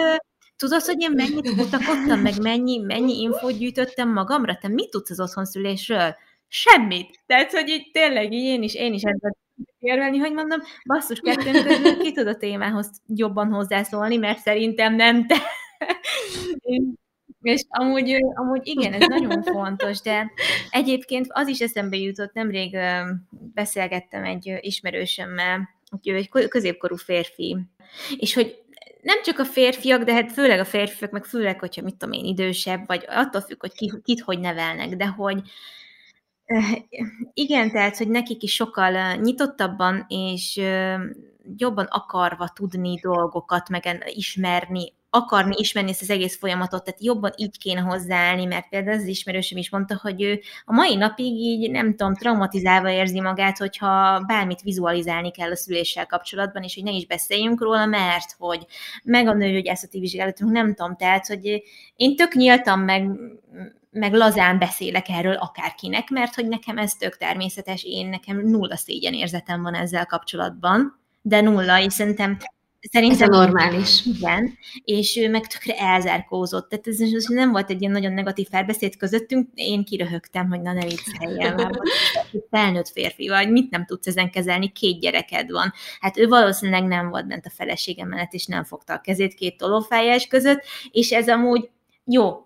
[0.57, 4.57] Tudod, hogy én mennyit kutakodtam, meg mennyi, mennyi infót gyűjtöttem magamra?
[4.61, 6.15] Te mit tudsz az otthonszülésről?
[6.47, 7.19] Semmit.
[7.25, 9.37] Tehát, hogy így tényleg így én is, én is ezzel
[9.79, 15.27] érvelni, hogy mondom, basszus, kettőnk közül ki tud a témához jobban hozzászólni, mert szerintem nem
[15.27, 15.35] te.
[17.41, 20.31] És amúgy, amúgy igen, ez nagyon fontos, de
[20.69, 22.77] egyébként az is eszembe jutott, nemrég
[23.53, 25.69] beszélgettem egy ismerősömmel,
[26.01, 27.57] egy középkorú férfi,
[28.17, 28.62] és hogy
[29.03, 32.25] nem csak a férfiak, de hát főleg a férfiak, meg főleg, hogyha mit tudom én,
[32.25, 35.41] idősebb, vagy attól függ, hogy ki, kit hogy nevelnek, de hogy
[37.33, 40.61] igen, tehát, hogy nekik is sokkal nyitottabban és
[41.57, 47.57] jobban akarva tudni dolgokat, meg ismerni, akarni ismerni ezt az egész folyamatot, tehát jobban így
[47.57, 51.95] kéne hozzáállni, mert például az ismerősöm is mondta, hogy ő a mai napig így, nem
[51.95, 57.05] tudom, traumatizálva érzi magát, hogyha bármit vizualizálni kell a szüléssel kapcsolatban, és hogy ne is
[57.05, 58.65] beszéljünk róla, mert hogy
[59.03, 61.63] meg a nőgyógyászati vizsgálatunk, nem tudom, tehát, hogy
[61.95, 63.09] én tök nyíltam meg,
[63.91, 69.13] meg lazán beszélek erről akárkinek, mert hogy nekem ez tök természetes, én nekem nulla szégyen
[69.13, 72.37] érzetem van ezzel kapcsolatban, de nulla, és szerintem
[72.91, 74.05] Szerintem ez a normális.
[74.05, 76.69] Igen, és ő meg tökre elzárkózott.
[76.69, 80.73] Tehát ez, ez nem volt egy ilyen nagyon negatív felbeszéd közöttünk, én kiröhögtem, hogy na
[80.73, 81.71] ne vicceljél már,
[82.51, 85.73] felnőtt férfi vagy, mit nem tudsz ezen kezelni, két gyereked van.
[85.99, 89.57] Hát ő valószínűleg nem volt bent a felesége mellett, és nem fogta a kezét két
[89.57, 90.61] tolófájás között,
[90.91, 91.69] és ez amúgy
[92.05, 92.45] jó,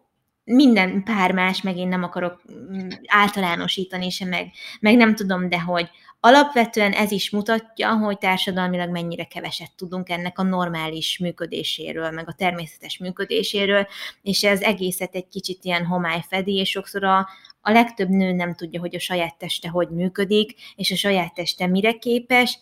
[0.50, 5.62] minden pár más, meg én nem akarok mm, általánosítani se, meg, meg nem tudom, de
[5.62, 5.90] hogy
[6.20, 12.34] alapvetően ez is mutatja, hogy társadalmilag mennyire keveset tudunk ennek a normális működéséről, meg a
[12.34, 13.88] természetes működéséről,
[14.22, 17.28] és ez egészet egy kicsit ilyen homály fedi, és sokszor a,
[17.62, 21.68] a legtöbb nő nem tudja, hogy a saját teste hogy működik, és a saját teste
[21.68, 22.60] mire képes,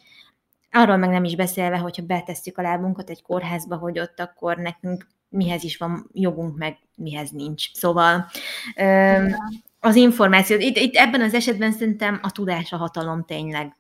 [0.72, 5.08] arról meg nem is beszélve, hogyha betesszük a lábunkat egy kórházba, hogy ott akkor nekünk
[5.36, 7.74] mihez is van jogunk, meg mihez nincs.
[7.74, 8.26] Szóval
[9.80, 13.76] az információ, itt, itt ebben az esetben szerintem a tudás a hatalom tényleg.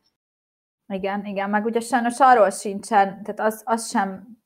[0.88, 4.38] Igen, igen, meg ugye sajnos arról sincsen, tehát az, az sem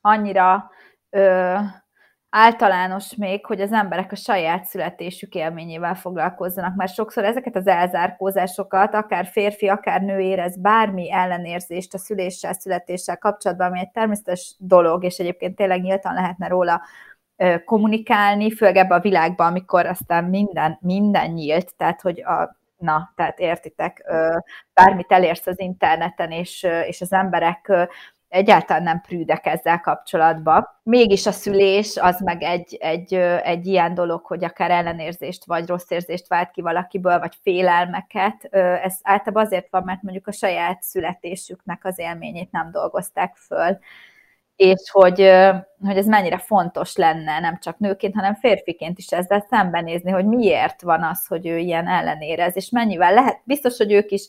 [0.00, 0.70] annyira
[1.10, 1.54] ö,
[2.30, 8.94] általános még, hogy az emberek a saját születésük élményével foglalkozzanak, mert sokszor ezeket az elzárkózásokat
[8.94, 15.04] akár férfi, akár nő érez bármi ellenérzést a szüléssel, születéssel kapcsolatban, ami egy természetes dolog,
[15.04, 16.82] és egyébként tényleg nyíltan lehetne róla
[17.64, 23.38] kommunikálni, főleg ebben a világban, amikor aztán minden, minden nyílt, tehát hogy a, na, tehát
[23.38, 24.04] értitek,
[24.74, 27.72] bármit elérsz az interneten, és, és az emberek
[28.28, 30.68] egyáltalán nem prűdek ezzel kapcsolatban.
[30.82, 35.90] Mégis a szülés az meg egy, egy, egy ilyen dolog, hogy akár ellenérzést vagy rossz
[35.90, 38.44] érzést vált ki valakiből, vagy félelmeket.
[38.82, 43.78] Ez általában azért van, mert mondjuk a saját születésüknek az élményét nem dolgozták föl
[44.58, 45.30] és hogy,
[45.80, 50.82] hogy ez mennyire fontos lenne, nem csak nőként, hanem férfiként is ezzel szembenézni, hogy miért
[50.82, 54.26] van az, hogy ő ilyen ellenérez, és mennyivel lehet, biztos, hogy ők is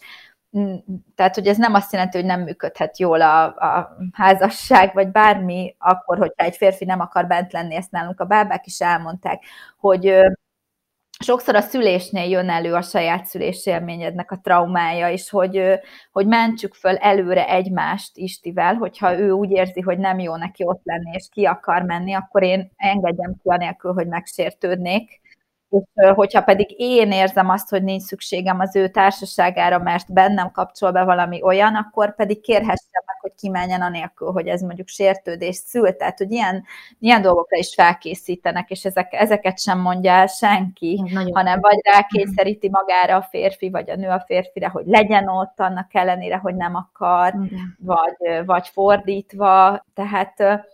[1.16, 5.76] tehát, hogy ez nem azt jelenti, hogy nem működhet jól a, a házasság, vagy bármi,
[5.80, 9.44] akkor, hogyha egy férfi nem akar bent lenni, ezt nálunk a bábák is elmondták,
[9.78, 10.14] hogy
[11.24, 15.80] sokszor a szülésnél jön elő a saját szülésélményednek a traumája, és hogy,
[16.12, 20.82] hogy mentsük föl előre egymást Istivel, hogyha ő úgy érzi, hogy nem jó neki ott
[20.84, 25.22] lenni, és ki akar menni, akkor én engedjem ki anélkül, hogy megsértődnék,
[25.70, 25.84] és
[26.16, 31.04] hogyha pedig én érzem azt, hogy nincs szükségem az ő társaságára, mert bennem kapcsol be
[31.04, 35.96] valami olyan, akkor pedig kérhessem meg, hogy kimenjen anélkül, hogy ez mondjuk sértődést szül.
[35.96, 36.64] Tehát, hogy ilyen,
[37.00, 42.70] ilyen dolgokra is felkészítenek, és ezek, ezeket sem mondja el senki, Nagyon hanem vagy rákényszeríti
[42.70, 46.76] magára a férfi, vagy a nő a férfire, hogy legyen ott, annak ellenére, hogy nem
[46.76, 47.34] akar,
[47.80, 49.86] vagy, vagy fordítva.
[49.94, 50.66] Tehát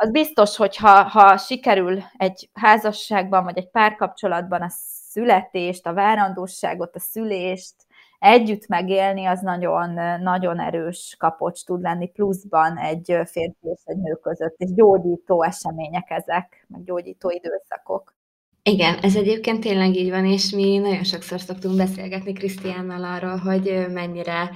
[0.00, 4.68] az biztos, hogy ha, ha sikerül egy házasságban, vagy egy párkapcsolatban a
[5.10, 7.74] születést, a várandóságot, a szülést,
[8.18, 9.90] együtt megélni, az nagyon,
[10.22, 16.10] nagyon erős kapocs tud lenni, pluszban egy férfi és egy nő között, és gyógyító események
[16.10, 18.14] ezek, meg gyógyító időszakok.
[18.62, 23.86] Igen, ez egyébként tényleg így van, és mi nagyon sokszor szoktunk beszélgetni Krisztiánnal arról, hogy
[23.92, 24.50] mennyire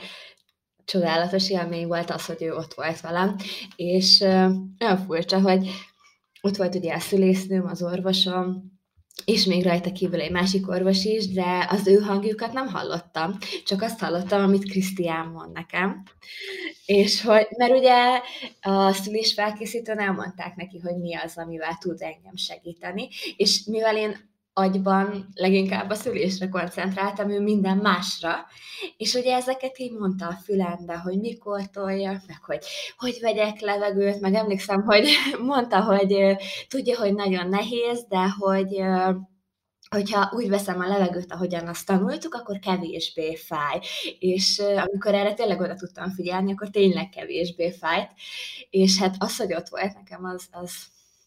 [0.85, 3.37] csodálatos élmény volt az, hogy ő ott volt velem,
[3.76, 4.20] és
[4.80, 5.68] olyan furcsa, hogy
[6.41, 8.72] ott volt ugye a szülésznőm, az orvosom,
[9.24, 13.82] és még rajta kívül egy másik orvos is, de az ő hangjukat nem hallottam, csak
[13.82, 16.03] azt hallottam, amit Krisztián mond nekem.
[16.87, 18.20] És hogy, mert ugye
[18.61, 24.32] a szülés felkészítőn elmondták neki, hogy mi az, amivel tud engem segíteni, és mivel én
[24.55, 28.47] agyban leginkább a szülésre koncentráltam, ő minden másra,
[28.97, 32.65] és ugye ezeket így mondta a fülembe, hogy mikor tolja, meg hogy
[32.97, 35.09] hogy vegyek levegőt, meg emlékszem, hogy
[35.41, 36.37] mondta, hogy
[36.69, 38.83] tudja, hogy nagyon nehéz, de hogy
[39.89, 43.81] hogyha úgy veszem a levegőt, ahogyan azt tanultuk, akkor kevésbé fáj.
[44.19, 48.11] És amikor erre tényleg oda tudtam figyelni, akkor tényleg kevésbé fájt.
[48.71, 50.73] És hát az, hogy ott volt nekem, az, az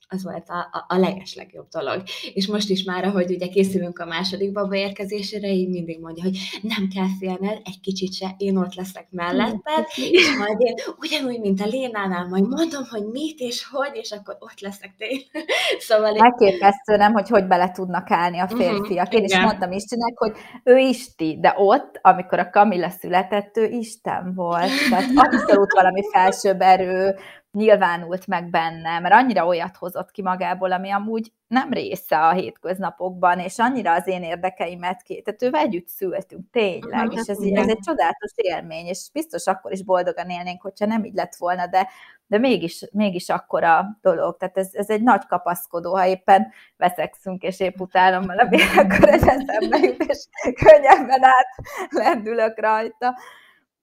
[0.10, 2.04] az volt a, a, a legeslegjobb dolog.
[2.34, 6.38] És most is már, ahogy ugye készülünk a második baba érkezésére, így mindig mondja, hogy
[6.62, 11.62] nem kell félned, egy kicsit se, én ott leszek melletted, és majd én ugyanúgy, mint
[11.62, 15.26] a Lénánál, majd mondom, hogy mit és hogy, és akkor ott leszek tényleg.
[15.88, 16.24] Szóval én...
[16.24, 19.14] Elképesztő, nem, hogy hogy bele tudnak állni a mhm, férfiak.
[19.14, 19.40] Én igen.
[19.40, 20.32] is mondtam Istennek, hogy
[20.64, 24.72] ő Isti, de ott, amikor a Kamilla született, ő Isten volt.
[24.90, 27.16] Tehát abszolút valami felsőbb erő,
[27.52, 33.40] nyilvánult meg benne, mert annyira olyat hozott ki magából, ami amúgy nem része a hétköznapokban,
[33.40, 37.80] és annyira az én érdekeimet két, tehát ővel együtt szültünk, tényleg, és ez, ez egy
[37.80, 41.88] csodálatos élmény, és biztos akkor is boldogan élnénk, hogyha nem így lett volna, de,
[42.28, 47.60] de mégis, mégis akkora dolog, tehát ez, ez egy nagy kapaszkodó, ha éppen veszekszünk, és
[47.60, 50.26] épp utálom valami, akkor ez eszembe jut, és
[50.66, 51.48] könnyebben át
[51.90, 53.18] lendülök rajta.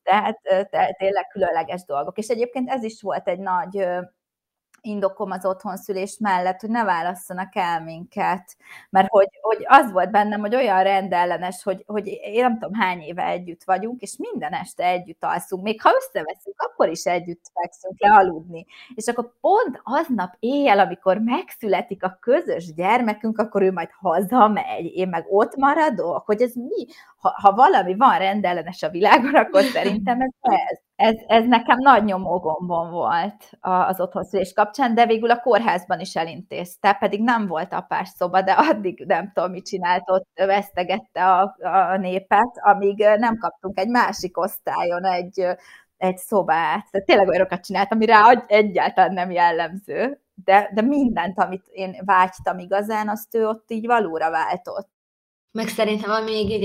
[0.05, 0.41] Tehát
[0.97, 2.19] tényleg különleges dolgok.
[2.19, 3.87] És egyébként ez is volt egy nagy
[4.85, 8.57] indokom az otthonszülés mellett, hogy ne válasszanak el minket,
[8.91, 13.01] mert hogy, hogy az volt bennem, hogy olyan rendellenes, hogy, hogy én nem tudom hány
[13.01, 18.01] éve együtt vagyunk, és minden este együtt alszunk, még ha összeveszünk, akkor is együtt fekszünk
[18.01, 18.67] le aludni.
[18.95, 25.09] És akkor pont aznap éjjel, amikor megszületik a közös gyermekünk, akkor ő majd hazamegy, én
[25.09, 26.87] meg ott maradok, hogy ez mi?
[27.25, 32.05] Ha, ha valami van rendellenes a világon, akkor szerintem ez ez ez, ez nekem nagy
[32.05, 38.09] nyomógombon volt az otthonszülés kapcsán, de végül a kórházban is elintézte, pedig nem volt apás
[38.09, 41.57] szoba, de addig nem tudom, mit csinált, ott vesztegette a,
[41.93, 45.47] a népet, amíg nem kaptunk egy másik osztályon egy,
[45.97, 46.91] egy szobát.
[46.91, 52.59] Tehát tényleg olyanokat csinált, ami rá egyáltalán nem jellemző, de, de mindent, amit én vágytam
[52.59, 54.89] igazán, azt ő ott így valóra váltott.
[55.55, 56.65] Meg szerintem, ami még így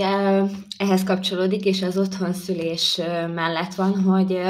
[0.78, 2.96] ehhez kapcsolódik, és az otthonszülés
[3.34, 4.42] mellett van, hogy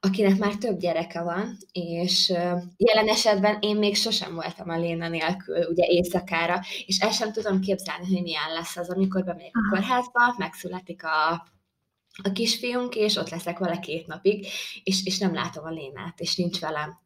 [0.00, 2.28] akinek már több gyereke van, és
[2.76, 7.60] jelen esetben én még sosem voltam a Léna nélkül, ugye éjszakára, és el sem tudom
[7.60, 11.30] képzelni, hogy milyen lesz az, amikor bemegyek a kórházba, megszületik a,
[12.22, 14.46] a kisfiunk, és ott leszek vele két napig,
[14.82, 16.98] és, és nem látom a Lénát, és nincs velem.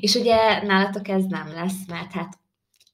[0.00, 2.40] És ugye nálatok ez nem lesz, mert hát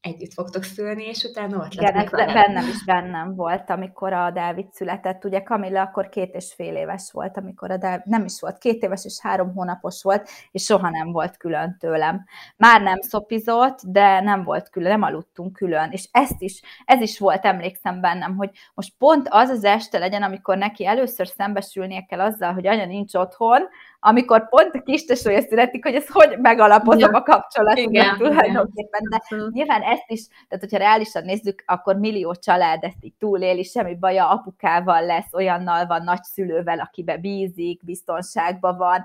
[0.00, 4.72] együtt fogtok szülni, és utána ott Igen, ez bennem is bennem volt, amikor a Dávid
[4.72, 5.24] született.
[5.24, 8.82] Ugye Kamilla akkor két és fél éves volt, amikor a Dávid, nem is volt, két
[8.82, 12.24] éves és három hónapos volt, és soha nem volt külön tőlem.
[12.56, 15.90] Már nem szopizott, de nem volt külön, nem aludtunk külön.
[15.90, 20.22] És ezt is, ez is volt, emlékszem bennem, hogy most pont az az este legyen,
[20.22, 23.68] amikor neki először szembesülnie kell azzal, hogy anya nincs otthon,
[24.00, 27.18] amikor pont a kis tesója születik, hogy ez hogy megalapozom ja.
[27.18, 29.00] a kapcsolatunkat tulajdonképpen.
[29.10, 33.94] De nyilván ezt is, tehát hogyha reálisan nézzük, akkor millió család ezt így túléli, semmi
[33.94, 39.04] baja, apukával lesz, olyannal van, nagyszülővel, akibe bízik, biztonságban van,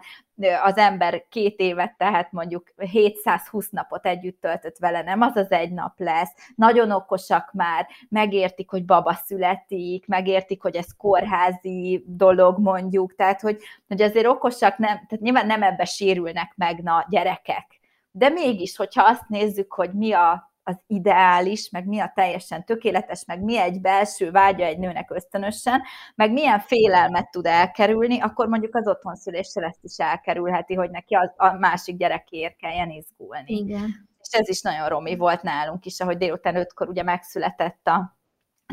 [0.64, 5.72] az ember két évet, tehát mondjuk 720 napot együtt töltött vele, nem az az egy
[5.72, 6.32] nap lesz.
[6.56, 13.62] Nagyon okosak már, megértik, hogy baba születik, megértik, hogy ez kórházi dolog mondjuk, tehát hogy,
[13.88, 17.80] hogy azért okosak, nem, tehát nyilván nem ebbe sérülnek meg na gyerekek.
[18.12, 23.26] De mégis, hogyha azt nézzük, hogy mi a az ideális, meg mi a teljesen tökéletes,
[23.26, 25.82] meg mi egy belső vágya egy nőnek ösztönösen,
[26.16, 31.34] meg milyen félelmet tud elkerülni, akkor mondjuk az otthonszüléssel ezt is elkerülheti, hogy neki a,
[31.38, 33.54] a másik gyerekéért kelljen izgulni.
[33.54, 34.10] Igen.
[34.20, 38.18] És ez is nagyon romi volt nálunk is, ahogy délután ötkor ugye megszületett a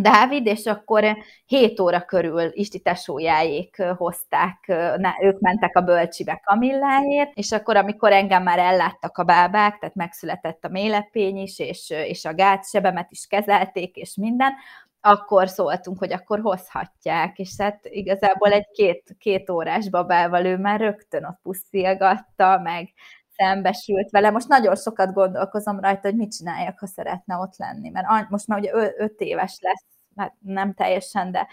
[0.00, 4.72] Dávid, és akkor 7 óra körül Isti tesójáék hozták,
[5.20, 10.64] ők mentek a bölcsibe Kamilláért, és akkor, amikor engem már elláttak a bábák, tehát megszületett
[10.64, 14.52] a mélepény is, és, és a gátsebemet is kezelték, és minden,
[15.00, 20.80] akkor szóltunk, hogy akkor hozhatják, és hát igazából egy két, két órás babával ő már
[20.80, 22.92] rögtön ott puszilgatta, meg
[23.40, 24.30] szembesült vele.
[24.30, 28.58] Most nagyon sokat gondolkozom rajta, hogy mit csináljak, ha szeretne ott lenni, mert most már
[28.58, 29.84] ugye öt éves lesz,
[30.16, 31.46] hát nem teljesen, de,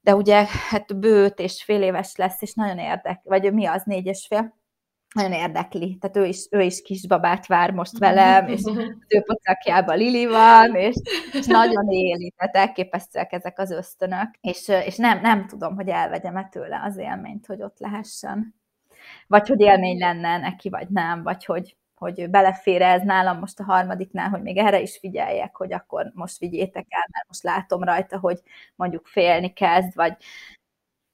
[0.00, 3.82] de ugye hát bő öt és fél éves lesz, és nagyon érdek, vagy mi az,
[3.84, 4.60] négy és fél,
[5.14, 8.60] nagyon érdekli, tehát ő is, ő is kisbabát vár most velem, és
[9.08, 10.94] ő pocakjában Lili van, és,
[11.32, 16.48] és nagyon éli, tehát elképesztőek ezek az ösztönök, és, és nem, nem tudom, hogy elvegyem-e
[16.48, 18.61] tőle az élményt, hogy ott lehessen.
[19.26, 23.64] Vagy hogy élmény lenne neki, vagy nem, vagy hogy, hogy belefér ez nálam most a
[23.64, 28.18] harmadiknál, hogy még erre is figyeljek, hogy akkor most vigyétek el, mert most látom rajta,
[28.18, 28.40] hogy
[28.76, 30.16] mondjuk félni kezd, vagy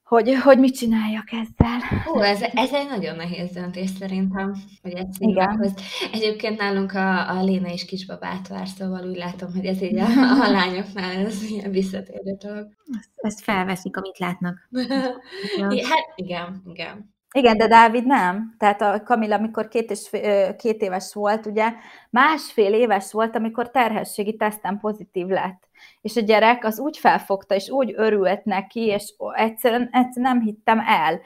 [0.08, 1.80] hogy, hogy mit csináljak ezzel.
[2.14, 5.74] Ó, ez, ez egy nagyon nehéz döntés szerintem, hogy egy Igen.
[6.12, 10.04] Egyébként nálunk a, a Léna is kisbabát vár, szóval úgy látom, hogy ez így a,
[10.46, 12.68] a lányoknál ez ilyen visszatérő dolog.
[12.98, 14.68] Ezt, ezt felveszik, amit látnak.
[15.88, 17.16] hát igen, igen.
[17.34, 18.54] Igen, de Dávid nem.
[18.58, 20.10] Tehát a Kamila, amikor két, és,
[20.56, 21.72] két éves volt, ugye
[22.10, 25.68] másfél éves volt, amikor terhességi tesztem pozitív lett.
[26.00, 30.80] És a gyerek az úgy felfogta, és úgy örült neki, és egyszerűen, egyszerűen nem hittem
[30.86, 31.20] el.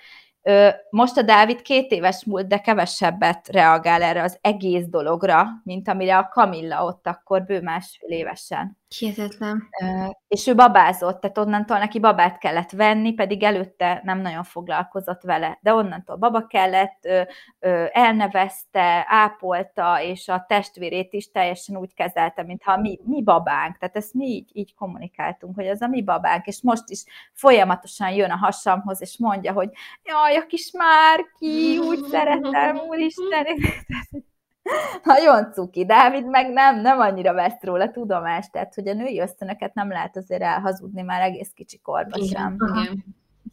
[0.91, 6.19] Most a Dávid két éves múlt, de kevesebbet reagál erre az egész dologra, mint amire
[6.19, 8.82] a Kamilla ott akkor bő másfél évesen.
[8.99, 9.69] Hihetetlen.
[10.29, 15.59] És ő babázott, tehát onnantól neki babát kellett venni, pedig előtte nem nagyon foglalkozott vele.
[15.63, 17.09] De onnantól baba kellett,
[17.93, 23.79] elnevezte, ápolta, és a testvérét is teljesen úgy kezelte, mintha mi, mi babánk.
[23.79, 28.11] Tehát ezt mi így, így kommunikáltunk, hogy az a mi babánk, és most is folyamatosan
[28.11, 29.71] jön a hasamhoz, és mondja, hogy
[30.03, 33.47] jaj, a kis Márki, úgy szeretem, úristen.
[35.05, 35.85] Nagyon cuki.
[35.85, 40.17] Dávid meg nem, nem annyira vesz róla tudomást, tehát hogy a női ösztönöket nem lehet
[40.17, 42.57] azért elhazudni már egész kicsi korban sem.
[42.69, 43.05] Igen.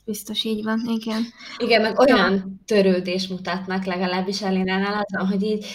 [0.05, 1.21] Biztos így van, igen.
[1.57, 5.65] Igen, meg olyan törődés mutatnak legalábbis Elinánál azon, hogy így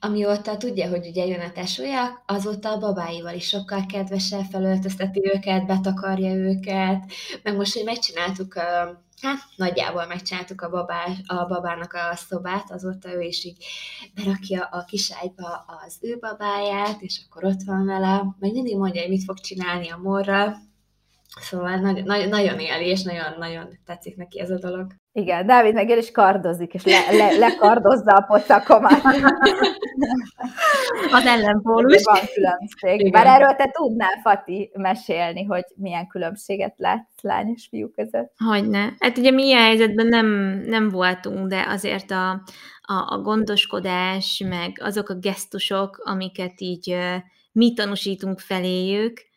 [0.00, 5.66] amióta tudja, hogy ugye jön a tesója, azóta a babáival is sokkal kedvesebb felöltözteti őket,
[5.66, 7.12] betakarja őket,
[7.42, 13.12] meg most, hogy megcsináltuk a hát nagyjából megcsináltuk a, babá, a babának a szobát, azóta
[13.12, 13.64] ő is így
[14.14, 19.10] berakja a kiságyba az ő babáját, és akkor ott van vele, meg mindig mondja, hogy
[19.10, 20.56] mit fog csinálni a morral,
[21.40, 24.86] Szóval nagy, nagy, nagyon éli, és nagyon-nagyon tetszik neki ez a dolog.
[25.12, 29.02] Igen, Dávid meg is kardozik, és le, le, lekardozza a pocakomat.
[31.12, 32.02] Az ellenpólus.
[32.04, 33.00] Van különbség.
[33.06, 33.10] Igen.
[33.10, 38.32] Bár erről te tudnál, Fati, mesélni, hogy milyen különbséget látsz lány és fiú között.
[38.36, 38.94] Hogyne.
[38.98, 40.26] Hát ugye mi ilyen helyzetben nem,
[40.66, 42.30] nem voltunk, de azért a,
[42.80, 46.96] a, a gondoskodás, meg azok a gesztusok, amiket így
[47.52, 49.30] mi tanúsítunk feléjük,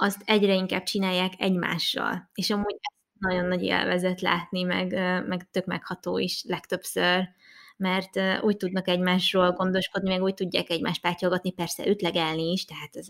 [0.00, 2.30] azt egyre inkább csinálják egymással.
[2.34, 2.76] És amúgy
[3.18, 4.92] nagyon nagy élvezet látni, meg,
[5.26, 7.28] meg tök megható is legtöbbször,
[7.76, 13.06] mert úgy tudnak egymásról gondoskodni, meg úgy tudják egymást pátyolgatni, persze ütlegelni is, tehát ez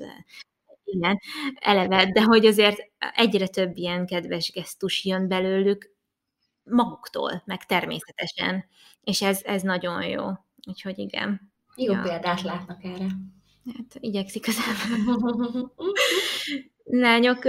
[0.85, 1.21] igen,
[1.55, 5.91] eleve, de hogy azért egyre több ilyen kedves gesztus jön belőlük
[6.65, 8.65] maguktól, meg természetesen,
[9.01, 10.25] és ez, ez nagyon jó,
[10.67, 11.53] úgyhogy igen.
[11.77, 12.01] Jó ja.
[12.03, 13.07] példát látnak erre.
[13.77, 14.57] Hát igyekszik az
[16.85, 17.45] Lányok,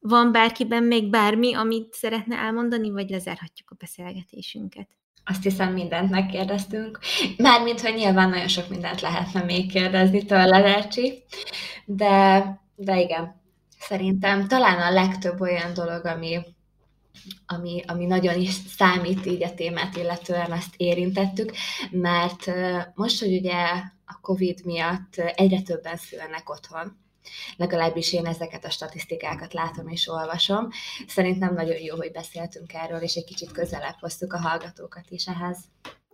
[0.00, 4.88] van bárkiben még bármi, amit szeretne elmondani, vagy lezárhatjuk a beszélgetésünket?
[5.24, 6.98] Azt hiszem, mindent megkérdeztünk.
[7.36, 11.22] Mármint, hogy nyilván nagyon sok mindent lehetne még kérdezni tőle, Lercsi,
[11.84, 12.44] de,
[12.76, 13.40] de igen,
[13.78, 16.38] szerintem talán a legtöbb olyan dolog, ami,
[17.46, 21.52] ami, ami nagyon is számít így a témát, illetően azt érintettük,
[21.90, 22.50] mert
[22.94, 23.56] most, hogy ugye
[24.14, 27.02] a COVID miatt egyre többen szülnek otthon,
[27.56, 30.68] Legalábbis én ezeket a statisztikákat látom és olvasom.
[31.06, 35.58] Szerintem nagyon jó, hogy beszéltünk erről, és egy kicsit közelebb hoztuk a hallgatókat is ehhez.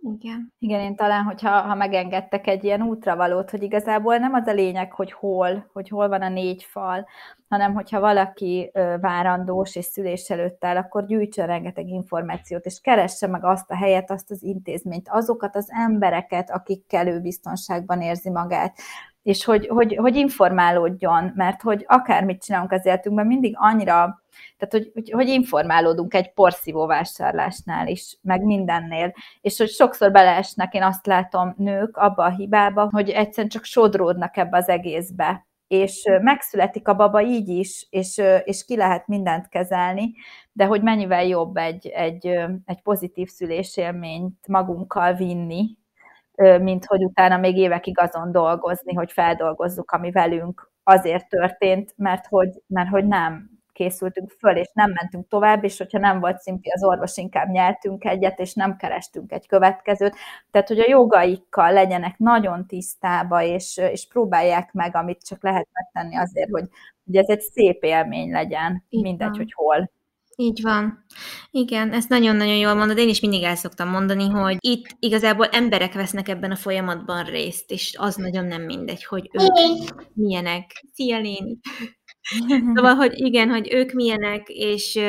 [0.01, 0.53] Igen.
[0.59, 4.91] Igen, én talán, hogyha ha megengedtek egy ilyen útravalót, hogy igazából nem az a lényeg,
[4.91, 7.07] hogy hol, hogy hol van a négy fal,
[7.51, 8.71] hanem hogyha valaki
[9.01, 14.11] várandós és szülés előtt áll, akkor gyűjtsön rengeteg információt, és keresse meg azt a helyet,
[14.11, 18.77] azt az intézményt, azokat az embereket, akikkel ő biztonságban érzi magát.
[19.23, 24.23] És hogy, hogy, hogy informálódjon, mert hogy akármit csinálunk az életünkben, mindig annyira,
[24.57, 30.73] tehát hogy, hogy, hogy informálódunk egy porszívó vásárlásnál is, meg mindennél, és hogy sokszor beleesnek,
[30.73, 36.03] én azt látom, nők abba a hibába, hogy egyszerűen csak sodródnak ebbe az egészbe, és
[36.21, 40.13] megszületik a baba így is, és, és ki lehet mindent kezelni,
[40.51, 42.25] de hogy mennyivel jobb egy, egy,
[42.65, 45.77] egy pozitív szülésélményt magunkkal vinni,
[46.61, 52.61] mint hogy utána még évekig azon dolgozni, hogy feldolgozzuk, ami velünk azért történt, mert hogy,
[52.67, 53.49] mert hogy nem
[53.81, 58.05] készültünk föl, és nem mentünk tovább, és hogyha nem volt szimpi az orvos, inkább nyeltünk
[58.05, 60.15] egyet, és nem kerestünk egy következőt.
[60.51, 66.17] Tehát, hogy a jogaikkal legyenek nagyon tisztába, és, és próbálják meg, amit csak lehet megtenni
[66.17, 66.65] azért, hogy,
[67.05, 69.37] hogy ez egy szép élmény legyen, Így mindegy, van.
[69.37, 69.91] hogy hol.
[70.35, 71.05] Így van.
[71.51, 72.97] Igen, ezt nagyon-nagyon jól mondod.
[72.97, 77.71] Én is mindig el szoktam mondani, hogy itt igazából emberek vesznek ebben a folyamatban részt,
[77.71, 80.85] és az nagyon nem mindegy, hogy ők milyenek.
[80.93, 81.57] Szia, Léni!
[82.75, 84.99] Szóval, hogy igen, hogy ők milyenek, és,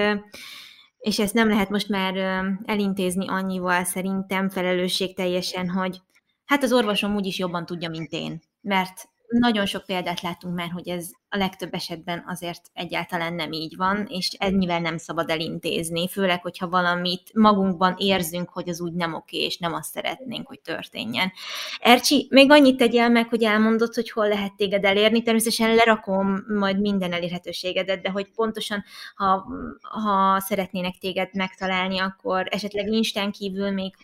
[0.98, 2.16] és ezt nem lehet most már
[2.64, 6.00] elintézni annyival szerintem felelősségteljesen, hogy
[6.44, 8.40] hát az orvosom úgyis jobban tudja, mint én.
[8.60, 9.08] Mert
[9.39, 14.07] nagyon sok példát látunk már, hogy ez a legtöbb esetben azért egyáltalán nem így van,
[14.09, 19.45] és ennyivel nem szabad elintézni, főleg, hogyha valamit magunkban érzünk, hogy az úgy nem oké,
[19.45, 21.33] és nem azt szeretnénk, hogy történjen.
[21.80, 26.80] Ercsi, még annyit tegyél meg, hogy elmondod, hogy hol lehet téged elérni, természetesen lerakom majd
[26.80, 29.47] minden elérhetőségedet, de hogy pontosan, ha,
[29.80, 33.95] ha szeretnének téged megtalálni, akkor esetleg Instán kívül még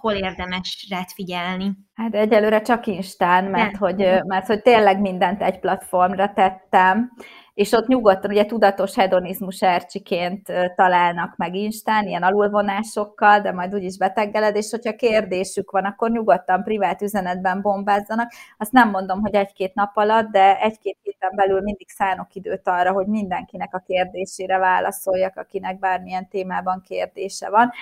[0.00, 1.72] hol érdemes rád figyelni?
[1.94, 7.12] Hát egyelőre csak Instán, mert hogy, mert hogy tényleg mindent egy platformra tettem,
[7.54, 13.98] és ott nyugodtan, ugye tudatos hedonizmus ercsiként találnak meg Instán, ilyen alulvonásokkal, de majd úgyis
[13.98, 18.32] beteggeled, és hogyha kérdésük van, akkor nyugodtan privát üzenetben bombázzanak.
[18.58, 22.92] Azt nem mondom, hogy egy-két nap alatt, de egy-két héten belül mindig szánok időt arra,
[22.92, 27.72] hogy mindenkinek a kérdésére válaszoljak, akinek bármilyen témában kérdése van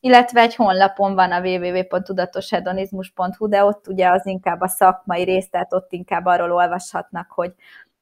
[0.00, 5.72] illetve egy honlapon van a www.tudatoshedonizmus.hu, de ott ugye az inkább a szakmai rész, tehát
[5.72, 7.54] ott inkább arról olvashatnak, hogy,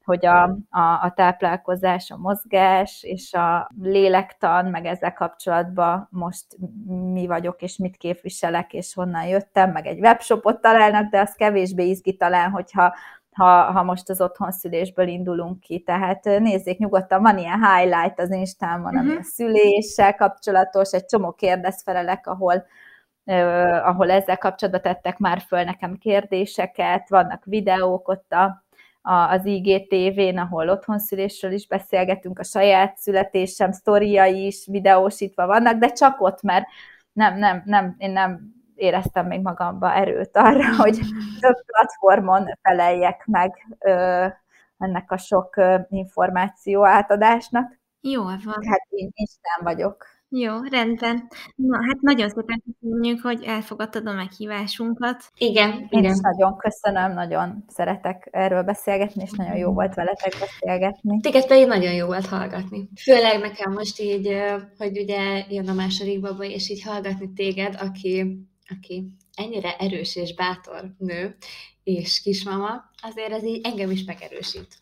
[0.03, 6.45] hogy a, a, a táplálkozás, a mozgás és a lélektan, meg ezzel kapcsolatban most
[7.13, 11.89] mi vagyok, és mit képviselek, és honnan jöttem, meg egy webshopot találnak, de az kevésbé
[11.89, 12.95] izgi talán, hogyha
[13.31, 15.79] ha, ha most az otthonszülésből indulunk ki.
[15.79, 19.19] Tehát nézzék nyugodtan, van ilyen highlight az Instámon, ami uh-huh.
[19.19, 22.65] a szüléssel kapcsolatos, egy csomó kérdezfelelek, ahol
[23.25, 28.63] Uh, ahol ezzel kapcsolatban tettek már föl nekem kérdéseket, vannak videók ott a,
[29.01, 35.91] a, az IGTV-n, ahol otthonszülésről is beszélgetünk, a saját születésem sztoriai is videósítva vannak, de
[35.91, 36.65] csak ott, mert
[37.11, 40.99] nem, nem, nem, én nem éreztem még magamba erőt arra, hogy
[41.39, 44.25] több platformon feleljek meg ö,
[44.77, 47.79] ennek a sok ö, információ átadásnak.
[48.01, 48.63] Jó van.
[48.69, 50.05] Hát én Isten vagyok.
[50.31, 51.27] Jó, rendben.
[51.55, 55.23] Na, hát nagyon szépen köszönjük, hogy elfogadtad a meghívásunkat.
[55.37, 56.11] Igen, Én igen.
[56.11, 61.19] is nagyon köszönöm, nagyon szeretek erről beszélgetni, és nagyon jó volt veletek beszélgetni.
[61.19, 62.89] Téged pedig nagyon jó volt hallgatni.
[63.01, 64.37] Főleg nekem most így,
[64.77, 70.35] hogy ugye jön a második baba, és így hallgatni téged, aki aki ennyire erős és
[70.35, 71.35] bátor nő
[71.83, 74.77] és kismama, azért ez így engem is megerősít.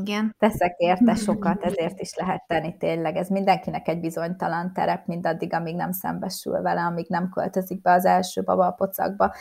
[0.00, 0.34] Igen.
[0.38, 3.16] Teszek érte sokat, ezért is lehet tenni tényleg.
[3.16, 8.04] Ez mindenkinek egy bizonytalan terep, mindaddig, amíg nem szembesül vele, amíg nem költözik be az
[8.04, 9.34] első baba a pocakba.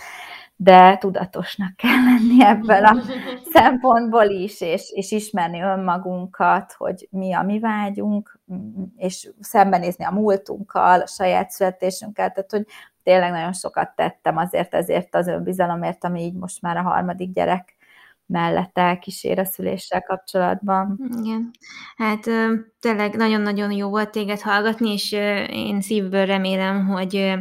[0.56, 2.98] De tudatosnak kell lenni ebből a
[3.54, 8.40] szempontból is, és, és ismerni önmagunkat, hogy mi a mi vágyunk,
[8.96, 12.66] és szembenézni a múltunkkal, a saját születésünkkel, tehát hogy
[13.08, 17.76] tényleg nagyon sokat tettem azért ezért az önbizalomért, ami így most már a harmadik gyerek
[18.26, 21.00] mellett elkísér a szüléssel kapcsolatban.
[21.20, 21.52] Igen.
[21.98, 22.30] Hát
[22.80, 25.12] tényleg nagyon-nagyon jó volt téged hallgatni, és
[25.50, 27.34] én szívből remélem, hogy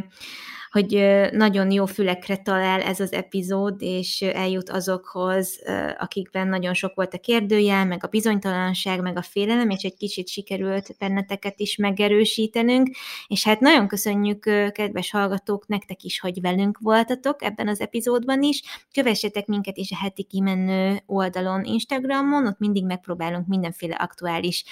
[0.71, 5.59] hogy nagyon jó fülekre talál ez az epizód, és eljut azokhoz,
[5.97, 10.27] akikben nagyon sok volt a kérdőjel, meg a bizonytalanság, meg a félelem, és egy kicsit
[10.27, 12.89] sikerült benneteket is megerősítenünk,
[13.27, 14.39] és hát nagyon köszönjük,
[14.71, 18.61] kedves hallgatók, nektek is, hogy velünk voltatok ebben az epizódban is.
[18.93, 24.63] Kövessetek minket is a heti kimenő oldalon Instagramon, ott mindig megpróbálunk mindenféle aktuális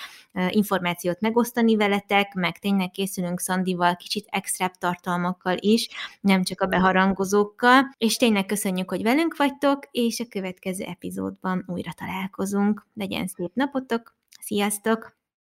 [0.50, 5.58] információt megosztani veletek, meg tényleg készülünk Szandival kicsit extra tartalmakkal
[5.88, 11.64] is, nem csak a beharangozókkal, és tényleg köszönjük, hogy velünk vagytok, és a következő epizódban
[11.68, 12.86] újra találkozunk.
[12.94, 15.18] Legyen szép napotok, sziasztok!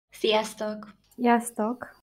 [0.10, 0.96] Sziasztok!
[1.16, 1.96] Sziasztok!